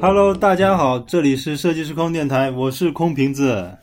[0.00, 3.76] Hello，大家好，这里是设计师空电台，我是空瓶子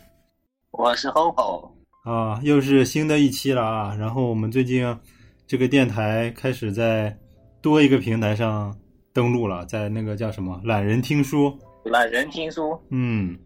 [0.71, 1.71] 我是 Hoho，
[2.05, 3.93] 啊，又是新的一期了啊。
[3.99, 4.97] 然后我们最近
[5.45, 7.17] 这个电台开始在
[7.61, 8.73] 多一个平台上
[9.11, 13.37] 登录了，在那个叫什么懒人听书，懒人听书，嗯，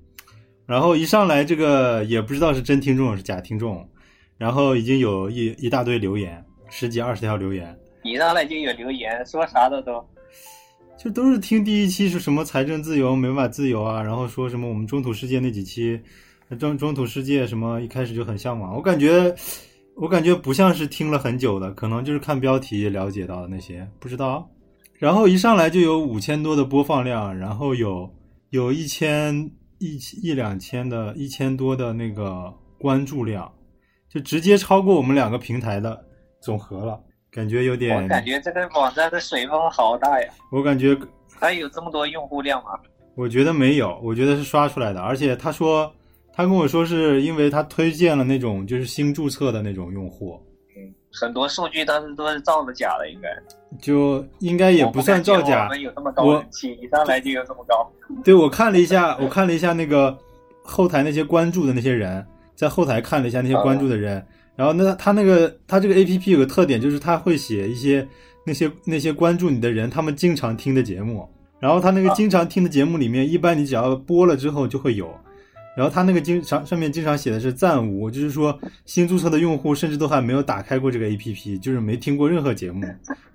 [0.68, 3.90] 然后一上来这个也不知道是真听众是假听众，
[4.38, 10.06] 然后已经有一一大堆留言，十几二十条留言，一上来就有留言，说啥的都。
[11.00, 15.98] 就都是听第一期是什么财政自由、没办法自由啊，然后说什么我们中土世界那几期，
[16.60, 19.34] 中中土世界什么一开始就很向往，我感觉
[19.96, 24.46] 我感觉不像是听了很久的，可能就是看标题了解到的那些，不知道。
[24.96, 28.14] 然后一上来就有五千多的播放量，然后有
[28.50, 29.34] 有一千
[29.78, 33.50] 一一两千的一千多的那个关注量，
[34.10, 35.98] 就直接超过我们两个平台的
[36.42, 37.00] 总和了，
[37.32, 40.98] 感觉有点，我感觉这个网站的水分好大呀，我感觉
[41.40, 42.72] 还有这么多用户量吗？
[43.16, 45.02] 我觉得没有，我觉得是刷出来的。
[45.02, 45.92] 而且他说，
[46.34, 50.42] 他跟我说是因为他推荐了那种就是新注册的那种用户，
[50.76, 53.30] 嗯很多数据当时都是造的假的，应该
[53.82, 55.70] 就应该也不算造假我。
[55.70, 57.92] 们有这么高我人气，一上来就有这么高。
[58.24, 60.18] 对我看了一下，我看了一下那个
[60.64, 64.26] 后台那些关注的那些人，在后台看了一下那些关注的人，
[64.60, 68.06] 然后那他那个他这个 A P P 有个特点，就是他会写一些
[68.46, 71.26] 那些那些关注你的人，他们经常听的节目，
[71.62, 75.10] 然后他那个经常听的节目里面，一般你只要播了之后就会有。
[75.78, 82.86] 然后他那个经常上面经常写的是暂无，就是说新注册的用户甚至都还没有打开过这个 A P P，就是没听过任何节目，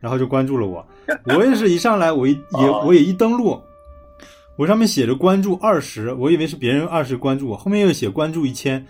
[0.01, 0.87] 然后就关注了我。
[1.25, 3.59] 我也是一上来我一也哦我也一登录，
[4.59, 8.85] 我上面写着关注二十，我以为是别人二十关注我，后面又写关注一千，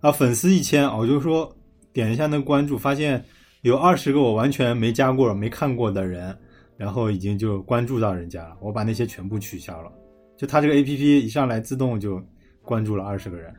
[0.00, 1.52] 啊粉丝一千，我就说
[1.92, 3.24] 点一下那个关注，发现
[3.62, 6.36] 有二十个我完全没加过、没看过的人，
[6.76, 9.92] 然后已经就关注到人家了，我把那些全部取消了。
[10.36, 12.22] 就他这个 A P P 一上来自动就
[12.62, 13.54] 关注了二十个人，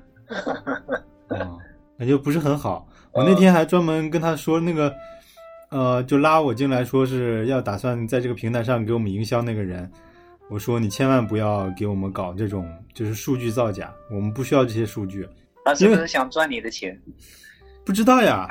[1.28, 1.58] 啊、
[2.00, 2.88] 感觉不是很好。
[3.12, 4.92] 我那天还专门跟他说那个，
[5.70, 9.92] 呃，就拉我进来说是要打算在这个平台上给我们营销那个人，
[10.50, 15.28] 我说你千万不要给我们搞这种就是数据造假，我们不需要这些数据。
[15.64, 17.00] 他是不是想赚你的钱？
[17.86, 18.48] 不知道呀。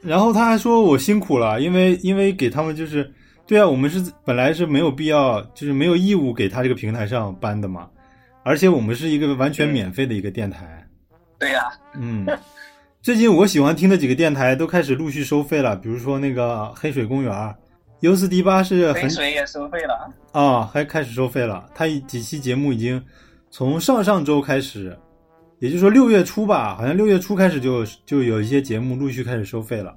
[0.00, 3.12] 然后他还说我辛苦了，因为因为给他们就是，
[3.46, 7.88] 对啊，我们是本来是没有必要，就是没有义务给他这个平台上搬的嘛，
[8.44, 10.86] 而且我们是一个完全免费的一个电台，
[11.38, 12.26] 对呀、嗯。
[13.00, 17.54] 最近我喜欢听的几个电台都开始陆续收费了，比如说那个黑水公园
[18.00, 20.12] ，U 四 D 八是很黑水也收费了。
[20.32, 21.64] 啊、还开始收费了。
[21.74, 23.02] 他几期节目已经
[23.50, 24.98] 从上上周开始，
[25.60, 29.94] 也就是说六月初吧，好像六月初开始就就有一些节目陆续开始收费了。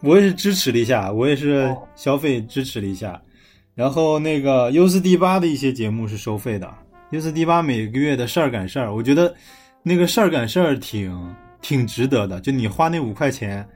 [0.00, 3.20] 我也是支持了一下，我也是哦消费支持了一下。
[3.74, 6.68] 然后那个 U 四 D 八的一些节目是收费的
[7.10, 9.34] ，U 四 D 八每个月的事儿赶事儿，我觉得
[9.82, 12.40] 那个事儿赶事儿挺挺值得的。
[12.40, 13.66] 就你花那五块钱，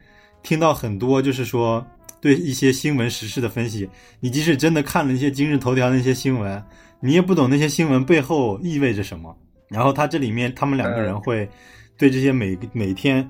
[0.43, 1.87] 听到很多就是说
[2.21, 3.89] 对一些新闻时事的分析，
[4.21, 6.63] 你即使真的看了一些今日头条那些新闻，
[7.01, 9.35] 你也不懂那些新闻背后意味着什么。
[9.69, 11.49] 然后他这里面他们两个人会
[11.97, 13.29] 对这些每每天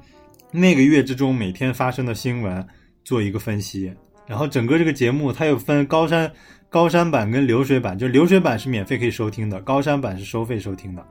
[0.50, 2.66] 那个月之中每天发生的新闻
[3.04, 3.92] 做一个分析。
[4.26, 6.30] 然后整个这个节目它有分高山
[6.68, 11.06] 高山版跟流水版，就流水版是免费可以收听的，高山版是收费收听的。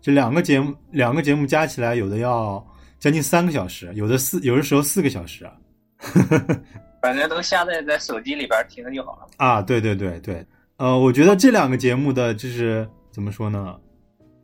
[0.00, 2.64] 这两个节目两个节目加起来有的要
[2.98, 5.52] 将近三个小时，有的四有的时候四个小时啊。
[7.00, 9.28] 反正都下载在手机里边听就好了。
[9.38, 10.44] 啊，对对对对，
[10.76, 13.76] 呃，我觉得这两个节目的就是怎么说呢，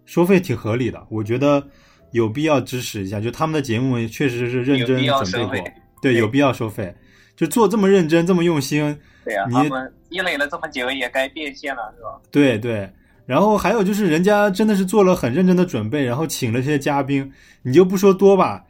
[0.04, 1.66] 收费挺合理的，我觉得
[2.12, 3.20] 有必要支持一下。
[3.20, 5.70] 就他们的节目确实是认真准备过，
[6.02, 6.94] 对，有必要收费。
[7.36, 12.20] 就做这么认真，这么用心，对呀、你他们积累了这么久，也该变现了，是吧？
[12.30, 12.88] 对对。
[13.26, 18.64] 然后还有就是，人家真的是做了很认真的准备，然后请了这些嘉宾，你就不说多吧，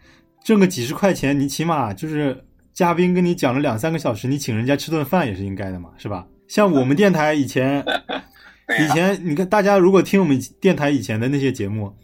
[0.44, 6.26] 挣个几十块钱，你起码就是嘉宾跟你讲了两三个小时，你请人家吃顿饭也是应该的嘛，是吧？
[6.46, 7.84] 像我们电台以前，
[8.78, 11.94] 以前你看，大家如果听我们电台以前的那些节目，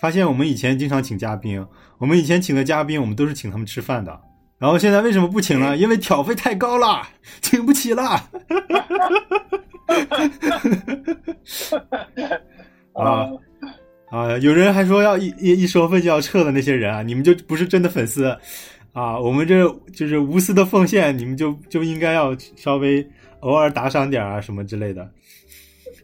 [0.00, 1.64] 发现我们以前经常请嘉宾，
[1.98, 4.20] 我们以前请的嘉宾，我们都是请他们吃饭的。
[4.58, 5.76] 然后现在为什么不请了？
[5.76, 7.02] 因为挑费太高了，
[7.40, 8.04] 请不起了。
[12.94, 13.28] 啊
[14.10, 14.38] 啊！
[14.38, 18.24] 有人还说要一一一收费就要撤的那些人啊，你们就不是真的粉丝
[18.92, 19.18] 啊！
[19.18, 23.06] 我们这就是无私的奉献，你们就就应该要稍微
[23.40, 25.08] 偶尔打赏点啊什么之类的。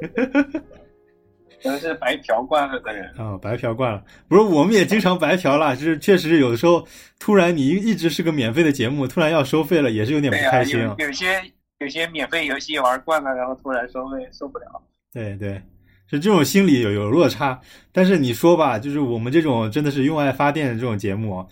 [1.62, 3.08] 真是白嫖惯了的人。
[3.16, 6.84] 啊、白嫖惯了，不是我们也经常白嫖了，就是确实有的时候
[7.20, 10.80] 突然你一一直是个免费的节目，突然要收费了，也是有点不、开心。
[10.80, 11.40] 有有些
[11.78, 14.64] 有些免费游戏玩惯了，然后突然收费受不了。
[15.12, 15.62] 对对，
[16.10, 17.60] 是这种心理有有落差。
[17.92, 21.46] 但是你说吧，就是我们这种真的是用爱发电的这种节目，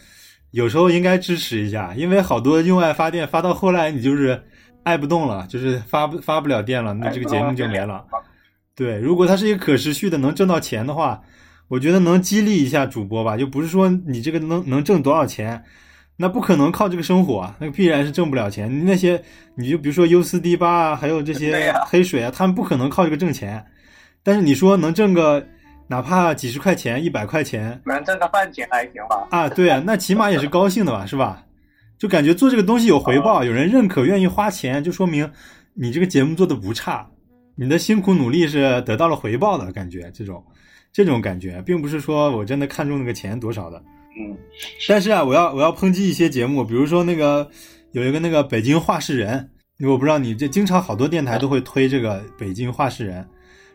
[0.51, 4.43] 有时候应该支持一下，因为好多用爱发电发到后来你就是
[4.83, 8.05] 爱不动了，就是发不发不了电了，那这个节目就没了。
[8.81, 11.21] 对，如果它是一个可持续的，能挣到钱的话，
[11.69, 13.37] 我觉得能激励一下主播吧。
[13.37, 15.63] 就不是说你这个能能挣多少钱，
[16.17, 18.87] 那不可能靠这个生活啊，那个必然是挣不了钱。
[18.87, 19.23] 那些
[19.55, 23.63] 你就比如说四 D 八啊，还有这些黑水啊，他们不可能靠这个挣钱。
[24.23, 25.47] 但是你说能挣个
[25.87, 29.27] 哪怕几十块钱、一百块钱能挣个饭钱还行吧？
[29.29, 31.45] 啊，对啊，那起码也是高兴的吧，是吧？
[31.99, 35.31] 就感觉做这个东西有回报，有人认可，愿意花钱，就说明
[35.75, 37.07] 你这个节目做的不差，
[37.61, 40.43] 你的辛苦努力是得到了回报的感觉，这种
[40.91, 43.77] 这种感觉，并不是说我真的看中那个钱多少的。
[44.19, 44.35] 嗯，
[44.89, 47.47] 但是啊，我要我要抨击一些节目，比如说那个
[47.93, 49.51] 有一个那个北京话事人，
[49.87, 53.29] 我不知道你这经常好多电台都会推这个北京话事人，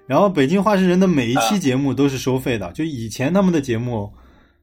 [0.08, 4.12] 然后北京话事人的每一期节目都是收费的，就以前他们的节目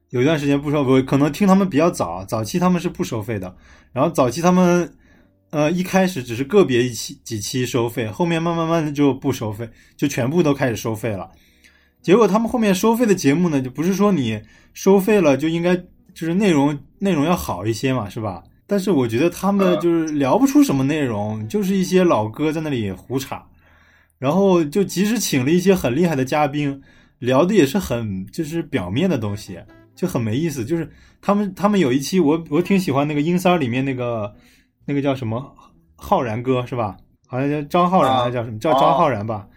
[0.09, 3.55] 有一段时间不收，我可能听他们比较早，早期他们是不收费的，
[3.93, 4.93] 然后早期他们
[5.53, 11.29] 呃一开始只是个别一期几期收费，后面慢慢慢的就不收费，就全部都开始收费了。
[12.01, 14.41] 结果他们后面收费的节目呢，就不是说你
[14.73, 15.75] 收费了就应该
[16.13, 18.43] 就是内容内容要好一些嘛，是吧？
[18.65, 23.35] 但是我觉得他们嗯就是聊不出什么内容，就是一些老哥在那里胡扯，
[24.17, 26.81] 然后就即使请了一些很厉害的嘉宾，
[27.19, 29.59] 聊的也是很就是表面的东西，
[29.95, 30.65] 就很没意思。
[30.65, 30.89] 就是
[31.21, 34.33] 他们他们有一期我我挺喜欢那个英三里面那个
[34.85, 35.53] 那个叫什么
[35.95, 36.97] 浩然哥是吧？
[37.27, 38.59] 好像叫张浩然啊还是叫什么？
[38.59, 39.47] 叫张浩然吧？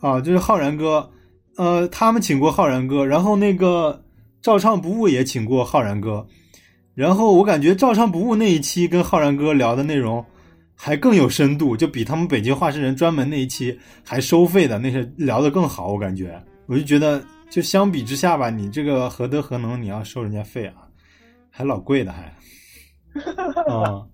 [0.00, 1.10] 啊，就是浩然哥，
[1.56, 4.04] 呃，他们请过浩然哥，然后那个
[4.42, 6.24] 照唱不误也请过浩然哥，
[6.94, 10.24] 然后我感觉照唱不误那一期跟浩然哥聊的内容
[10.76, 20.74] 还更有深度，就比他们北京话事人专门那一期还收费的那些聊得更好，我感觉，我就觉得就相比之下吧，你这个何德何能，你要收人家费啊，
[21.50, 22.22] 还老贵的还，
[23.72, 24.04] 啊、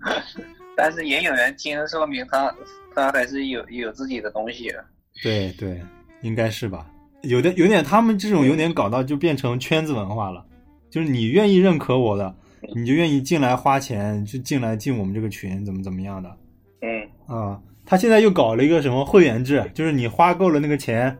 [0.82, 2.50] 但是也有人听，说明他
[2.94, 4.82] 他还是有有自己的东西的。
[5.22, 5.78] 对对，
[6.22, 6.86] 应该是吧？
[7.20, 10.42] 有点有点，他们这种有点搞到就变成圈子文化了，
[10.88, 12.34] 就是你愿意认可我的，
[12.74, 16.34] 你就愿意进来花钱，就进来进我们这个群，怎么怎么样的
[16.80, 17.60] 嗯，啊？
[17.84, 21.14] 他现在又搞了一个什么会员制，就是你花够了那个钱，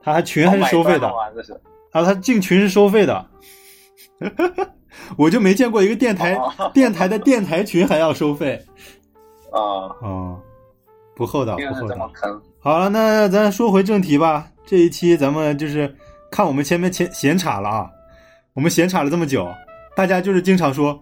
[0.00, 1.08] 他还群还是收费的
[1.90, 3.26] 啊，他进群是收费的，
[5.16, 8.60] 我就没见过一个电台哦电台的电台群还要收费
[9.52, 9.60] 啊，
[10.02, 10.40] 哦，
[11.14, 12.10] 不厚道，不厚道。
[12.60, 14.48] 好了，那咱说回正题吧。
[14.66, 15.94] 这一期咱们就是
[16.30, 17.90] 看我们前面前闲岔了啊，
[18.54, 19.46] 我们闲岔了这么久，
[19.94, 20.98] 大家就是经常说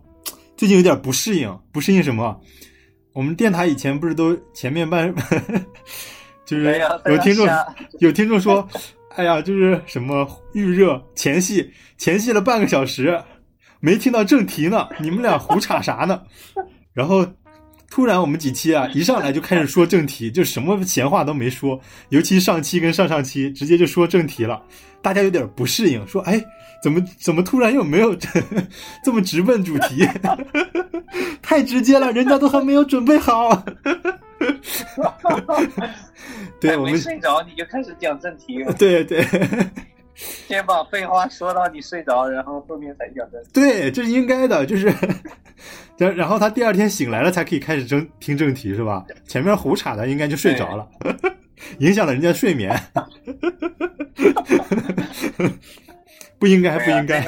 [0.57, 2.39] 最近有点不适应，不适应什么？
[3.15, 5.15] 我们电台以前不是都前面半，
[6.45, 7.47] 就是有听众
[8.01, 8.67] 有听众说，
[9.17, 13.23] 哎呀，就是什么预热前戏前戏了半个小时，
[13.85, 16.23] 没听到正题呢，你们俩胡扯啥呢？
[16.95, 17.27] 然后
[17.91, 24.63] 突然我们几期啊，一上来就开始说正题，就什么闲话都没说，尤其上期跟上上期直接就说正题了，
[25.03, 26.41] 大家有点不适应，说哎，
[26.81, 28.15] 怎么怎么突然又没有
[29.03, 30.07] 这么直奔主题，
[31.43, 33.65] 太直接了，人家都还没有准备好。
[36.61, 39.27] 对我们，睡着你就开始讲正题了，对对
[40.47, 43.43] 先把废话说到你睡着，然后后面才讲正。
[43.53, 44.93] 对，这是应该的，就是，
[45.97, 49.05] 然然后他第二天醒来了才可以开始正听正题是吧？
[49.27, 50.87] 前面胡扯的应该就睡着了，
[51.79, 52.79] 影响了人家睡眠，
[56.39, 57.25] 不应该不应该。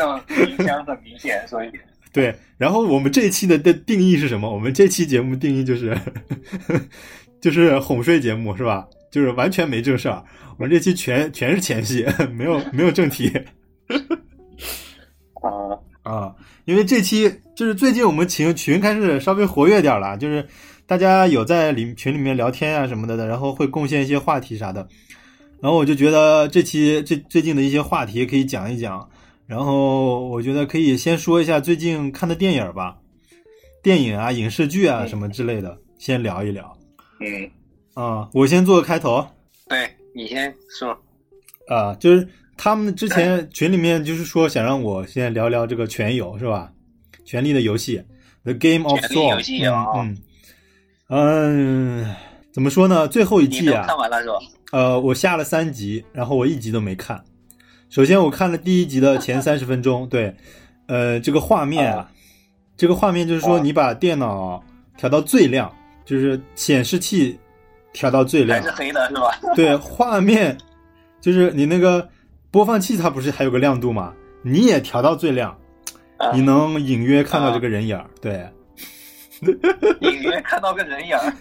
[0.46, 1.70] 影响很明显，所以
[2.12, 4.52] 对，然后我们这一期的的定义是什么？
[4.52, 5.96] 我们这期节目定义就是
[7.40, 8.86] 就是哄睡节目是吧？
[9.14, 10.20] 就是完全没这事儿。
[10.56, 13.30] 我们这期全全是前戏，没有没有正题
[15.40, 16.34] 啊，啊。
[16.64, 20.44] 因为这期就是最近我们群群开始稍微活跃点了，就是
[20.84, 24.88] 大家有在里群里面聊天啊什么的的，然后会贡献一些话题啥的。
[25.60, 29.08] 然后我就觉得这期最最近的一些话题可以讲一讲，
[29.46, 32.96] 然后我觉得可以先说一下最近看的电影吧，
[33.80, 36.76] 电影啊、影视剧啊嗯什么之类的，先聊一聊
[37.20, 37.48] 嗯，
[37.94, 38.28] 啊。
[38.32, 39.26] 我先做个开头
[39.68, 40.96] 对你先说。
[41.68, 46.70] 啊，就是他们之前群里面就是说想让我先聊聊这个《全游》是吧？
[47.24, 47.98] 《权力的游戏》
[48.44, 50.18] The Game of Thrones，游戏啊嗯
[51.08, 52.14] 嗯嗯，
[52.52, 53.08] 怎么说呢？
[53.08, 54.34] 最后一季啊，看完了是吧？
[54.72, 57.24] 呃，我下了三集，然后我一集都没看。
[57.88, 60.34] 首先，我看了第一集的前 三十分钟，对，
[60.86, 62.10] 呃，这个画面啊，
[62.76, 64.62] 这个画面就是说，啊你把电脑
[64.98, 65.72] 调到最亮，
[66.04, 67.38] 就是显示器
[67.94, 69.30] 调到最亮还是，黑的是吧？
[69.56, 70.58] 对，画面
[71.22, 72.06] 就是你那个
[72.50, 74.12] 播放器它不是还有个亮度吗？
[74.42, 75.56] 你也调到最亮，
[76.18, 78.46] 啊你能隐约看到这个人影儿，对，
[80.00, 81.32] 隐约看到个人影儿，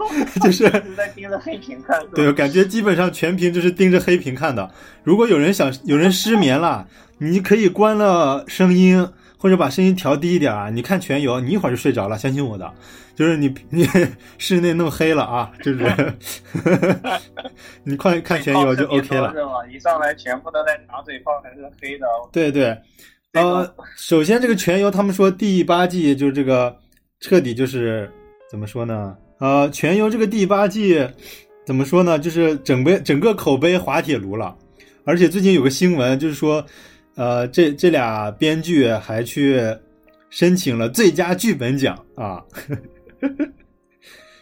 [0.41, 1.99] 就是是在盯着黑屏看？
[2.15, 4.71] 对，我感觉基本上全屏就是盯着黑屏看的。
[5.03, 9.05] 如果有人想有人失眠了，你可以关了声音，
[9.43, 10.69] 或者把声音调低一点啊。
[10.69, 12.73] 你看全游，你一会儿就睡着了，相信我的。
[13.13, 13.85] 就是你你
[14.39, 16.13] 室内弄黑了啊，就是
[17.83, 19.33] 你快看全游就 OK 了。
[19.33, 19.51] 是吗？
[19.69, 22.07] 一上来全部都在打嘴炮，还是黑的。
[22.31, 22.75] 对对，
[23.33, 26.73] 呃，首先这个全游，他们说第八季就是这个
[27.19, 28.09] 彻底就是
[28.49, 29.17] 怎么说呢？
[29.39, 31.05] 呃，全游这个第八季
[31.65, 32.17] 怎么说呢？
[32.17, 34.55] 就是整杯整个口碑滑铁卢了，
[35.05, 36.65] 而且最近有个新闻，就是说，
[37.15, 39.61] 呃，这这俩编剧还去
[40.29, 42.43] 申请了最佳剧本奖啊。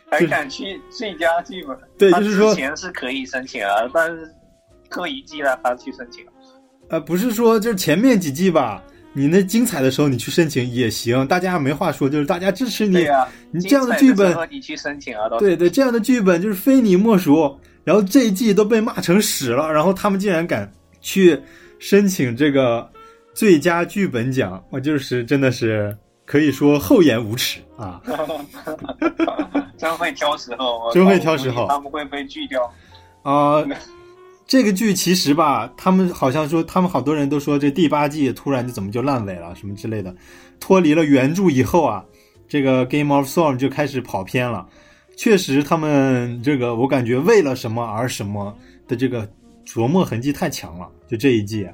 [0.10, 1.78] 还敢去最佳剧本？
[1.98, 4.30] 对就是说之前是可以申请啊，但是
[4.90, 6.25] 后一季了他去申请。
[6.90, 13.08] 呃，不是说就是前面几季吧，你那精彩的时候你去申请也行，大家没话说，就是大家支持你。
[13.51, 17.58] 你这样的剧本你去申请啊，都对对，这样的剧本就是非你莫属。
[17.84, 21.40] 然后这一季都被骂成屎了，然后他们竟然敢去
[21.81, 22.88] 申请这个
[23.33, 28.00] 最佳剧本奖，我就是真的是可以说厚颜无耻啊！
[29.79, 32.71] 真会挑时候，我真会挑时候他们会被拒掉。
[33.23, 33.65] 啊、
[34.45, 40.15] 这个剧其实吧，他们好像说，他们好多人都说这第八季突然就怎么就烂尾了，什么之类的。
[40.59, 42.05] 脱离了原著以后啊，
[42.47, 44.67] 这个《Game of Thrones》就开始跑偏了。
[45.17, 48.55] 确实，他们这个我感觉为了什么而什么
[48.88, 49.27] 的这个
[49.65, 50.88] 琢磨痕迹太强了。
[51.12, 51.68] 就这一季，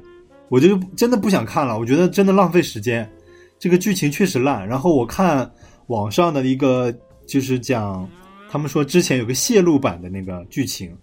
[0.50, 3.08] 我就真的不想看了，我觉得真的浪费时间。
[3.60, 4.67] 这个剧情确实烂。
[4.67, 5.50] 然后我看
[5.88, 6.91] 网上的一个
[7.27, 8.10] 就是讲，
[8.50, 10.98] 他们说之前有个泄露版的那个剧情，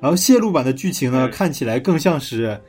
[0.00, 2.60] 然后泄露版的剧情呢，嗯看起来更像是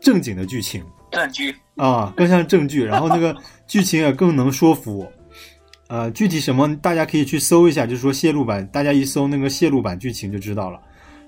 [0.00, 0.80] 正经的剧情
[1.10, 5.12] 证据啊，更像正剧，然后那个剧情也更能说服我。
[5.88, 10.78] 呃，具体什么大家可以去搜一下，就是说泄露版，大家一搜那个泄露版剧情就知道了。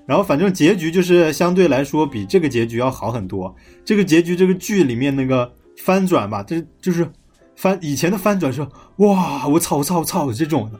[0.07, 3.55] 然后反正结局就是相对来说比这个结局要好很多。
[3.85, 7.07] 这个结局这个剧里面那个翻转吧，这就是
[7.55, 8.61] 翻以前的翻转是
[8.97, 10.79] 哇我操我操我操这种的，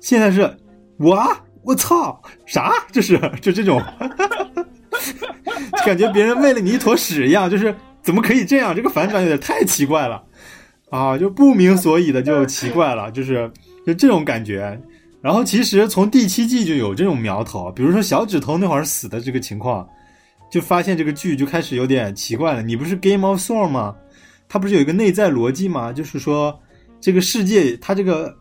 [0.00, 0.56] 现在是
[0.98, 3.80] 哇我操啥这是 就这种，
[5.84, 8.74] 感觉别人喂了你一坨屎一样，就是怎么可以这样？
[8.74, 10.22] 这个反转有点太奇怪了
[10.90, 13.50] 啊，就不明所以的就奇怪了，就是
[13.86, 14.80] 就这种感觉。
[15.22, 19.88] 然后其实从第七季就有这种苗头，比如说小指头那会儿死的这个情况，
[20.50, 22.62] 就发现这个剧就开始有点奇怪了。
[22.62, 23.94] 你不是 Game of Thrones 吗？
[24.48, 25.92] 它不是有一个内在逻辑吗？
[25.92, 26.58] 就是说
[27.00, 28.34] 这个世界，它这个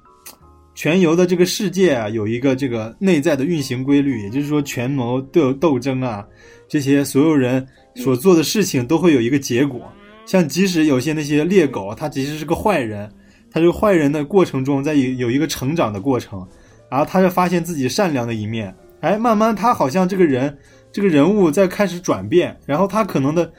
[0.74, 6.26] 全游的这个世界啊，有一个这个内在的运行规律，也就是说权谋斗斗争啊，
[6.68, 9.82] 这些所有人所做的事情都会有一个结果。
[10.26, 13.08] 像即使有些那些猎狗，它其实是个坏人，
[13.52, 16.48] 他这个坏人的过程中，在有有一个成长的过程，
[16.92, 20.56] 然后他就发现自己善良的一面，哎，慢慢他好像这个人
[20.92, 23.50] 这个人物在开始转变，然后他可能的，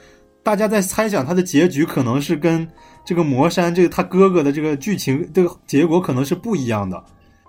[0.43, 2.69] 大家在猜想他的结局可能是跟
[3.07, 7.03] 这个魔山这个他哥哥的这个剧情这个结果可能是不一样的，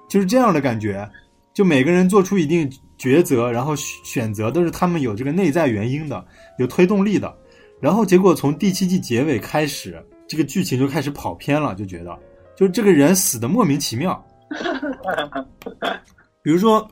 [0.09, 1.07] 就是这样的感觉。
[1.53, 6.25] 就每个人做出一定抉择，然后选择都是他们有这个内在原因的，
[6.57, 7.31] 有推动力的。
[7.79, 12.17] 然后结果从第七季结尾开始，这个剧情就开始跑偏了，就觉得
[12.55, 14.25] 就这个人死的莫名其妙。
[16.43, 16.87] 比如说，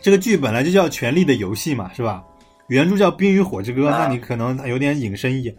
[0.00, 2.22] 这个剧本来就叫《权力的游戏》嘛，是吧？
[2.68, 5.54] 原著叫《冰与火之歌》，那你可能有点引申意。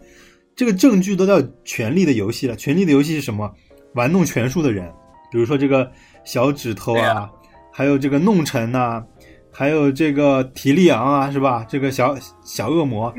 [0.54, 3.50] 这个正剧都叫《权力的游戏》了，《权力的游戏》是什么？
[3.94, 4.86] 玩弄权术的人，
[5.32, 5.90] 比如说这个
[6.24, 7.28] 小指头啊
[7.72, 9.02] 还有这个弄臣呐、
[9.50, 11.64] 还有这个提利昂啊，是吧？
[11.68, 12.14] 这个小
[12.44, 13.12] 小恶魔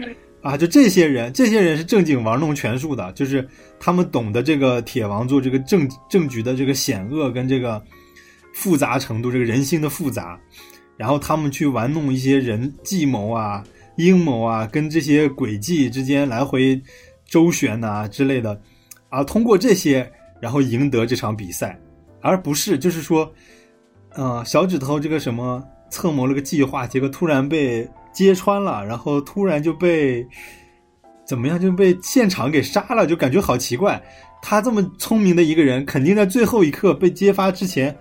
[0.43, 3.45] 啊，就这些人，这些人是正经玩弄权术的，就是
[3.79, 7.81] 他们懂得这个铁王座这个政政局的这个险恶跟这个
[8.59, 10.37] 复杂程度，这个人心的复杂，
[10.97, 13.63] 然后他们去玩弄一些人计谋啊、
[13.95, 16.81] 阴谋啊，跟这些诡计之间来回
[17.25, 18.61] 周旋呐、之类的，
[19.07, 20.11] 啊，通过这些
[20.41, 21.79] 然后赢得这场比赛，
[22.19, 23.31] 而不是就是说，
[24.09, 30.27] 呃，小指头这个什么策谋了个计划，结果突然被揭穿了，然后突然就被
[31.25, 34.03] 怎么样就被现场给杀了，就感觉好奇怪。
[34.41, 37.95] 他这么聪明的一个人，肯定在最后一刻被揭发之前，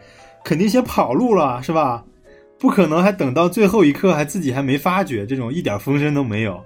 [0.45, 2.05] 肯定先跑路了，是吧？
[2.59, 6.61] 不可能还等到最后一刻还自己还没发觉，这种一点风声都没有，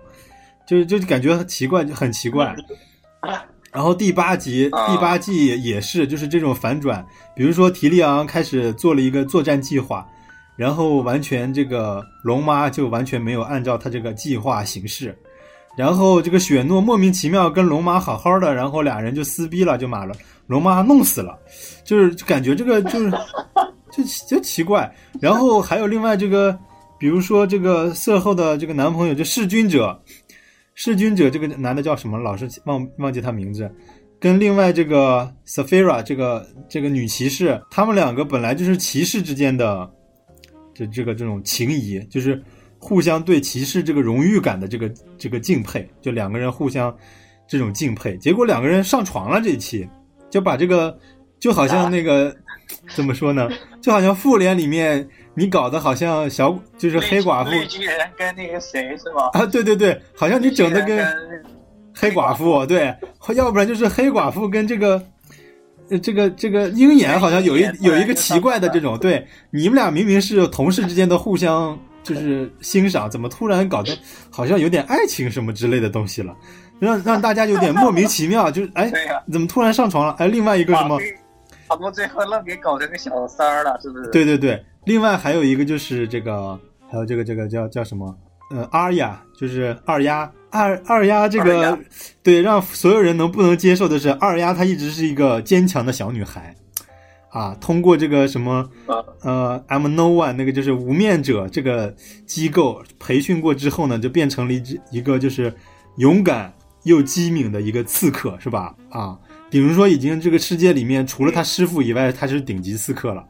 [0.67, 2.57] 就就感觉很奇怪，就很奇怪。
[3.71, 10.07] 然后第八集、啊第八季也是，就是这种反转，比如说提利昂开始做了一个作战计划，
[10.57, 15.17] 然后完全这个龙妈就完全没有按照他这个计划行事，
[15.77, 20.15] 然后这个雪诺莫名其妙跟龙妈好好的，然后俩人就撕逼了，就马了
[20.47, 21.39] 龙妈弄死了，
[21.85, 23.11] 就是感觉这个就是
[23.91, 24.93] 就就奇怪。
[25.21, 26.59] 然后还有另外这个，
[26.99, 29.99] 比如说这个色后的这个男朋友，就弑君者，
[30.75, 32.19] 弑君者这个男的叫什么？
[32.19, 33.71] 老是忘忘记他名字。
[34.21, 39.91] 跟另外这个 Safira 这个这个女骑士，他们两个本来就是骑士之间的
[40.73, 42.41] 这这个这种情谊，就是
[42.85, 46.93] 互相对骑士这个荣誉感的这个这个敬佩，就两个人互相
[47.47, 48.17] 这种敬佩。
[48.17, 49.89] 结果两个人上床了，这一期
[50.29, 50.99] 就把这个
[51.39, 52.35] 就好像那个、
[52.93, 53.49] 怎么说呢？
[53.81, 59.31] 就好像复联里面你搞得好像小就是黑寡妇绿巨人跟那个谁是吗？
[59.33, 61.07] 啊，对对对，好像你整的跟
[61.95, 62.93] 黑寡妇对，
[63.37, 65.01] 要不然就是黑寡妇跟这个。
[65.91, 73.97] 呃，这个这个鹰眼好像有一有一个奇怪的这种，对你们俩明明是同事之间的互相就是欣赏，怎么突然搞得
[74.31, 76.37] 好像有点爱情什么之类的东西了，
[76.79, 78.91] 让让大家有点 莫名其妙，就是 哎，
[79.31, 80.13] 怎么突然上床了？
[80.19, 81.05] 哎，另外一个什么把？
[81.05, 81.15] 这
[81.69, 84.11] 好多最后愣给搞成个小三儿了，是不是？
[84.11, 86.59] 对对对，另外还有一个就是这个，
[86.91, 88.15] 还有这个这个叫叫什么？
[88.51, 91.79] 呃，阿雅就是二丫，二二丫这个
[92.23, 96.55] 对，让所有人能不能接受的是，二丫她一直是一个坚强的小女孩，
[97.33, 101.95] 啊，通过这个什么啊呃，I'm No One 那个就是无面者这个
[102.27, 105.53] 机构培训过之后呢，就变成了一只一个就是
[105.97, 106.53] 勇敢
[106.85, 108.75] 又机敏的一个刺客，是吧？
[108.91, 109.19] 啊，
[109.51, 113.25] 比如说已经这个世界里面除了他师傅以外，他是顶级刺客了。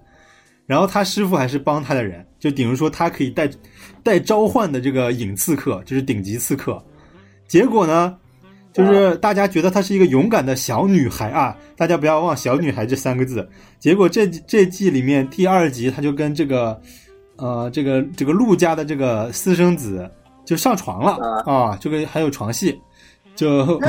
[0.65, 3.51] 然后他师傅还是帮他的人，就比如说他可以带
[4.03, 6.83] 带召唤的这个影刺客，就是顶级刺客。
[7.47, 8.17] 结果呢，
[8.73, 13.47] 就是大家觉得她是一个勇敢的小女孩啊，大家不要忘“小女孩”这三个字。
[13.79, 16.81] 结果这这季里面第二集，她就跟这个
[17.37, 20.11] 呃这个这个陆家的这个私生子
[20.45, 22.79] 就上床了啊，这个还有床戏，
[23.35, 23.81] 就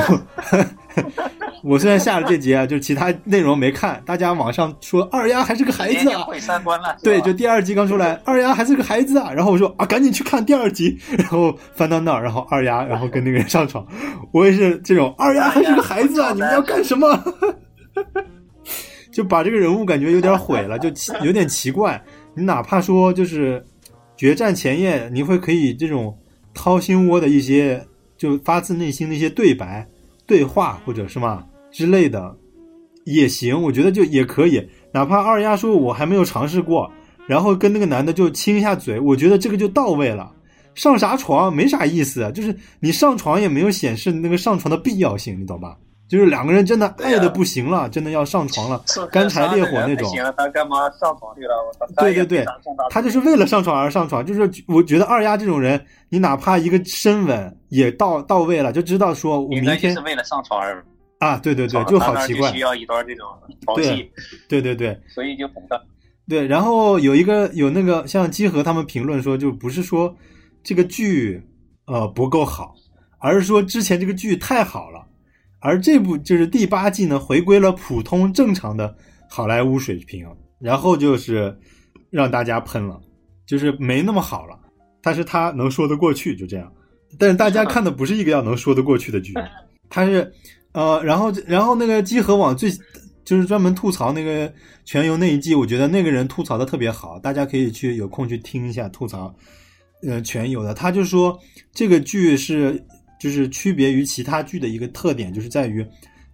[1.62, 6.96] 我虽然下了这集啊，就其他内容没看，大家网上说二丫还是个孩子啊，毁三观了。
[7.02, 9.32] 对，就第二集刚出来，二丫还是个孩子啊。
[9.32, 10.98] 然后我说啊，赶紧去看第二集。
[11.16, 13.86] 然后翻到那儿，然后二丫，然后跟那个人上床。
[14.32, 17.18] 我也是这种，二丫还是个孩子啊，你们要干什么？
[19.10, 22.02] 就把这个人物感觉有点毁了，就奇有点奇怪。
[22.34, 23.64] 你哪怕说就是
[24.16, 26.18] 决战前夜，你会可以这种
[26.52, 27.86] 掏心窝的一些，
[28.24, 29.86] 就发自内心的一些对白、
[30.26, 32.34] 对话或者是嘛之类的，
[33.04, 34.66] 也行，我觉得就也可以。
[34.92, 36.90] 哪怕二丫说我还没有尝试过，
[37.26, 40.32] 然后跟那个男的就亲一下嘴，我觉得这个就到位了。
[40.74, 45.76] 上啥床没啥意思，就是你上床也没有显示那个上床的必要性，你懂吧？
[46.14, 50.14] 就是两个人真的爱的不行了，真的要上床了，干柴烈火那种不。
[50.14, 51.54] 行，他干嘛上床去了？
[51.66, 51.92] 我操！
[52.00, 52.46] 对对对，
[52.88, 60.84] 他就是为了上床而上床，就是我觉得二丫这种人，你哪怕一个深吻也到到位了，就知道说我明天是为了上床而
[61.18, 63.26] 啊，对对对，就好奇怪需，要一段这种
[63.64, 64.08] 床对戏，
[64.48, 65.76] 对对对所以就捧他。
[66.28, 66.46] 对。
[66.46, 70.14] 然后有一个有那个像基和他们评论说，就不是说
[70.62, 71.42] 这个剧
[71.86, 72.72] 呃不够好，
[73.18, 75.04] 而是说之前这个剧太好了，
[75.64, 78.94] 而这部就是第八季呢，回归了普通正常的
[79.30, 80.28] 好莱坞水平，
[80.60, 81.58] 然后就是
[82.10, 83.00] 让大家喷了，
[83.46, 84.54] 就是没那么好了，
[85.02, 86.70] 但是他能说得过去，就这样。
[87.18, 89.32] 但是大家看的不是一个要能说得过去的剧，
[89.88, 90.30] 他是
[90.72, 92.70] 呃，然后然后那个集合网最
[93.24, 94.52] 就是专门吐槽那个
[94.84, 99.34] 全游那一季，我觉得那个人吐槽的特别好，大家可以去有空去听一下吐槽。
[100.06, 101.38] 呃，全游的，他就说
[101.72, 102.84] 这个剧是
[103.24, 105.82] 就是区别于其他剧的一个特点，就是在于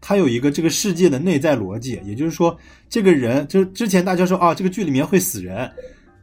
[0.00, 5.70] 它有一个这个世界的内在逻辑，也就是说，这个人就是之前大家说啊，这个剧里面会死人，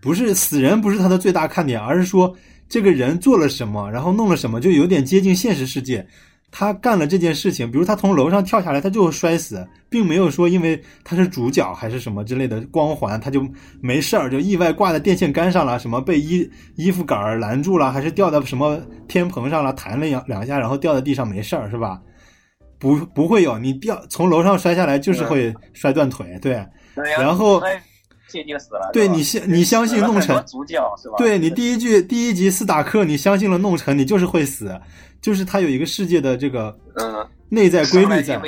[0.01, 2.35] 不是死人不是他的最大看点，而是说
[2.67, 6.05] 这个人做了什么，然后弄了什么，就有点接近现实世界。
[6.51, 13.45] 他干了这件事情，比如他从楼上跳下来，他就摔死，并没有说因为他是主角还是什么之类的光环，他就
[13.81, 22.01] 没事儿，就意外挂在电线杆上了，什么被衣衣服杆儿拦住了，还是掉到什么天棚上了，弹了两两下，然后掉在地上没事儿，是吧？
[22.79, 26.63] 不不会有，你掉从楼上摔下来就是会摔断腿，对。
[27.19, 27.61] 然后
[28.33, 28.89] 那这就死了。
[28.93, 31.15] 对你相你相信弄臣死了很多，主角是吧？
[31.17, 34.79] 对你第一句第一集斯塔克，你相信了弄成，你就是会死，
[35.21, 38.39] 就是他有一个世界的这个嗯，内在规律在。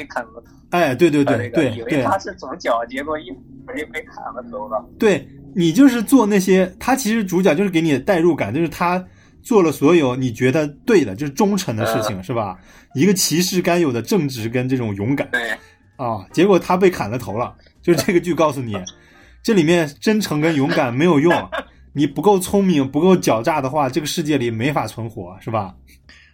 [0.72, 3.32] 哎，对对对对对以为他是主角，结果一
[3.66, 4.86] 没被砍了头了。
[5.00, 9.04] 对，你就是做那些，他其实主角就是给你代入感，就是他
[9.42, 12.56] 做了所有你觉得对的，就是忠诚的事情，是吧？
[12.94, 15.50] 一个骑士该有的正直跟这种勇敢对，
[15.96, 18.74] 啊，结果他被砍了头了，就是这个剧告诉你，
[19.44, 21.34] 这里面真诚跟勇敢没有用，
[21.94, 25.76] 你不够聪明、不够狡诈的话，这个世界里没法存活，是吧？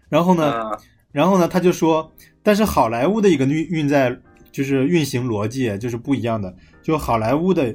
[0.09, 0.79] 然后呢，嗯，
[1.11, 2.11] 然后呢，他就说，
[2.43, 4.15] 但是好莱坞的一个运运在
[4.51, 7.73] 就是运行逻辑就是不一样的，就好莱坞的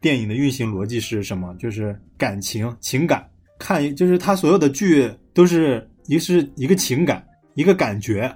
[0.00, 1.54] 电影的运行逻辑是什么？
[1.58, 8.32] 就是感情、情感，看就是他所有的剧都是一个是一个情感，一个感觉，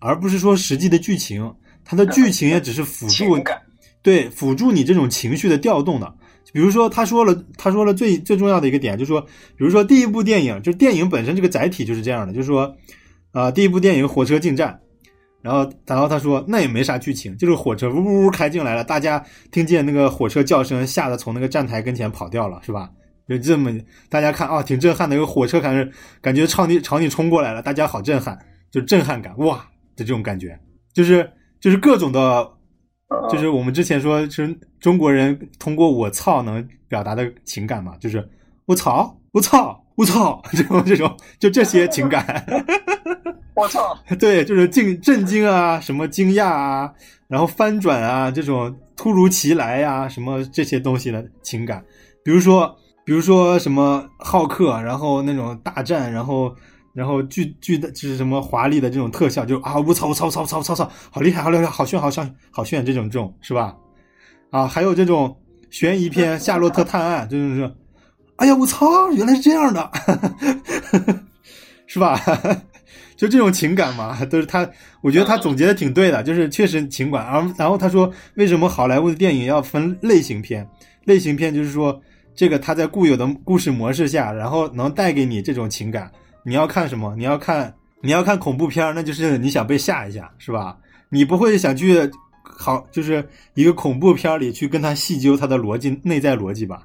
[0.00, 1.54] 而不是说实际的剧情。
[1.90, 3.58] 它的剧情也只是辅助情感。
[4.08, 6.10] 对，辅助你这种情绪的调动的。
[6.50, 12.74] 比如说，他说了，他说了最最重要的一个点，就是说，比如说第一部电影，就是电影本身这个载体就是这样的，就是说，
[13.32, 14.80] 啊、第一部电影火车进站，
[15.42, 22.88] 然后然后他说那也没啥剧情，就是火车呜呜呜开进来了，大家听见那个火车叫声，吓得从那个站台跟前跑掉了，是吧？
[23.28, 23.70] 就这么
[24.08, 25.92] 大家看啊、挺震撼的，一个火车感觉
[26.22, 28.38] 感觉朝你朝你冲过来了，大家好震撼，
[28.70, 29.58] 就震撼感哇
[29.96, 30.58] 的这种感觉，
[30.94, 32.50] 就是就是各种的
[33.30, 38.28] 就是我们之前说，就是中国人通过“我操”能表达的情感嘛，就是
[38.66, 42.44] 我操，我操，我操，这种这种就这些情感，
[43.56, 46.92] 我操，对，就是惊震惊啊，什么惊讶啊，
[47.28, 51.82] 然后翻转啊，这种突如其来呀、什么这些东西的情感，
[52.22, 56.54] 比如说，比如说什么浩克，然后那种大战，然后。
[56.98, 63.76] 然后巨巨的就是什么华丽的这种特效，就啊我操我操我操我操我操，好厉害好厉害好炫好炫好炫这种这种是吧？
[64.50, 65.36] 啊，还有这种
[65.70, 67.72] 悬疑片《夏洛特探案》，就是说，
[68.36, 69.90] 哎呀我操，原来是这样的，
[71.86, 72.20] 是吧？
[73.16, 74.68] 就这种情感嘛，都是他，
[75.00, 77.26] 我觉得他总结的挺对的，就是确实情感。
[77.26, 80.68] 然后，然后他说，为什么好莱坞的电影要分类型片？
[81.04, 82.00] 类型片就是说，
[82.34, 86.10] 这个他在固有的故事模式下，然后能带给你这种情感。
[86.48, 87.14] 你要看什么？
[87.16, 90.78] 你要看你要看恐怖片，那就是你想被吓一下，是吧？
[91.10, 92.10] 你不会想去
[92.42, 93.22] 好，就是
[93.54, 96.82] 一个恐怖片里去跟他细究他的逻辑、内在逻辑吧？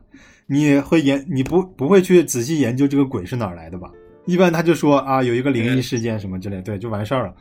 [0.48, 3.90] 你会研，你不不会去仔细研究这个鬼是哪儿来的吧？
[4.26, 7.34] 一般他就说啊，有一个灵异事件什么之类，对，就完事儿了。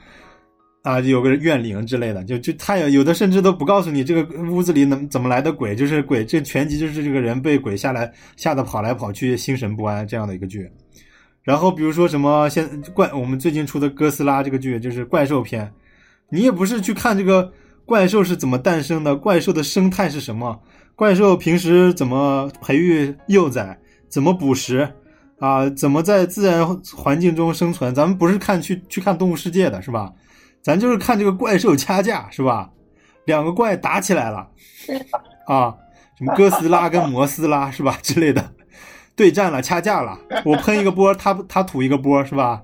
[0.83, 10.71] 啊，有个怨灵之类的，就就他有有的甚至都不告诉你这个屋子里能怎么来的鬼，就是鬼这全集就是这个人被鬼吓来吓得跑来跑去，心神不安这样的一个剧。
[11.43, 15.73] 然后比如说什么现怪我们最近出的哥斯拉这个剧就是怪兽片，
[16.31, 17.53] 你也不是去看这个
[17.85, 20.61] 怪兽是怎么诞生的，怪兽的生态是什么，
[20.95, 23.77] 怪兽平时怎么培育幼崽，
[24.09, 24.89] 怎么捕食
[25.41, 30.13] 啊，怎么在自然环境中生存，咱们不是看去去看动物世界的是吧？
[30.63, 32.71] 咱就是看这个怪兽掐架是吧？
[33.25, 34.49] 两个怪打起来了
[35.49, 35.75] 啊，
[36.17, 38.53] 什么哥斯拉跟摩斯拉是吧之类的。
[39.23, 42.61] 对战了，掐架了， 我喷一个波，他他吐一个波，是吧？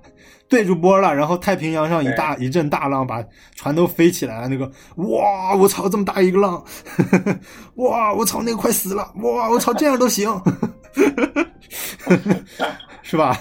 [0.48, 6.60] 对住波了，然后太平洋上一大一阵大浪把船都飞起来了，那个哇，我操，这么大一个浪，
[7.76, 10.28] 哇，我操，那个快死了，哇，我操，这样都行，
[13.02, 13.38] 是吧？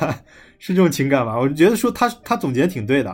[0.60, 1.39] 是这种情感吧？
[1.39, 3.10] 我觉得说他他总结挺对的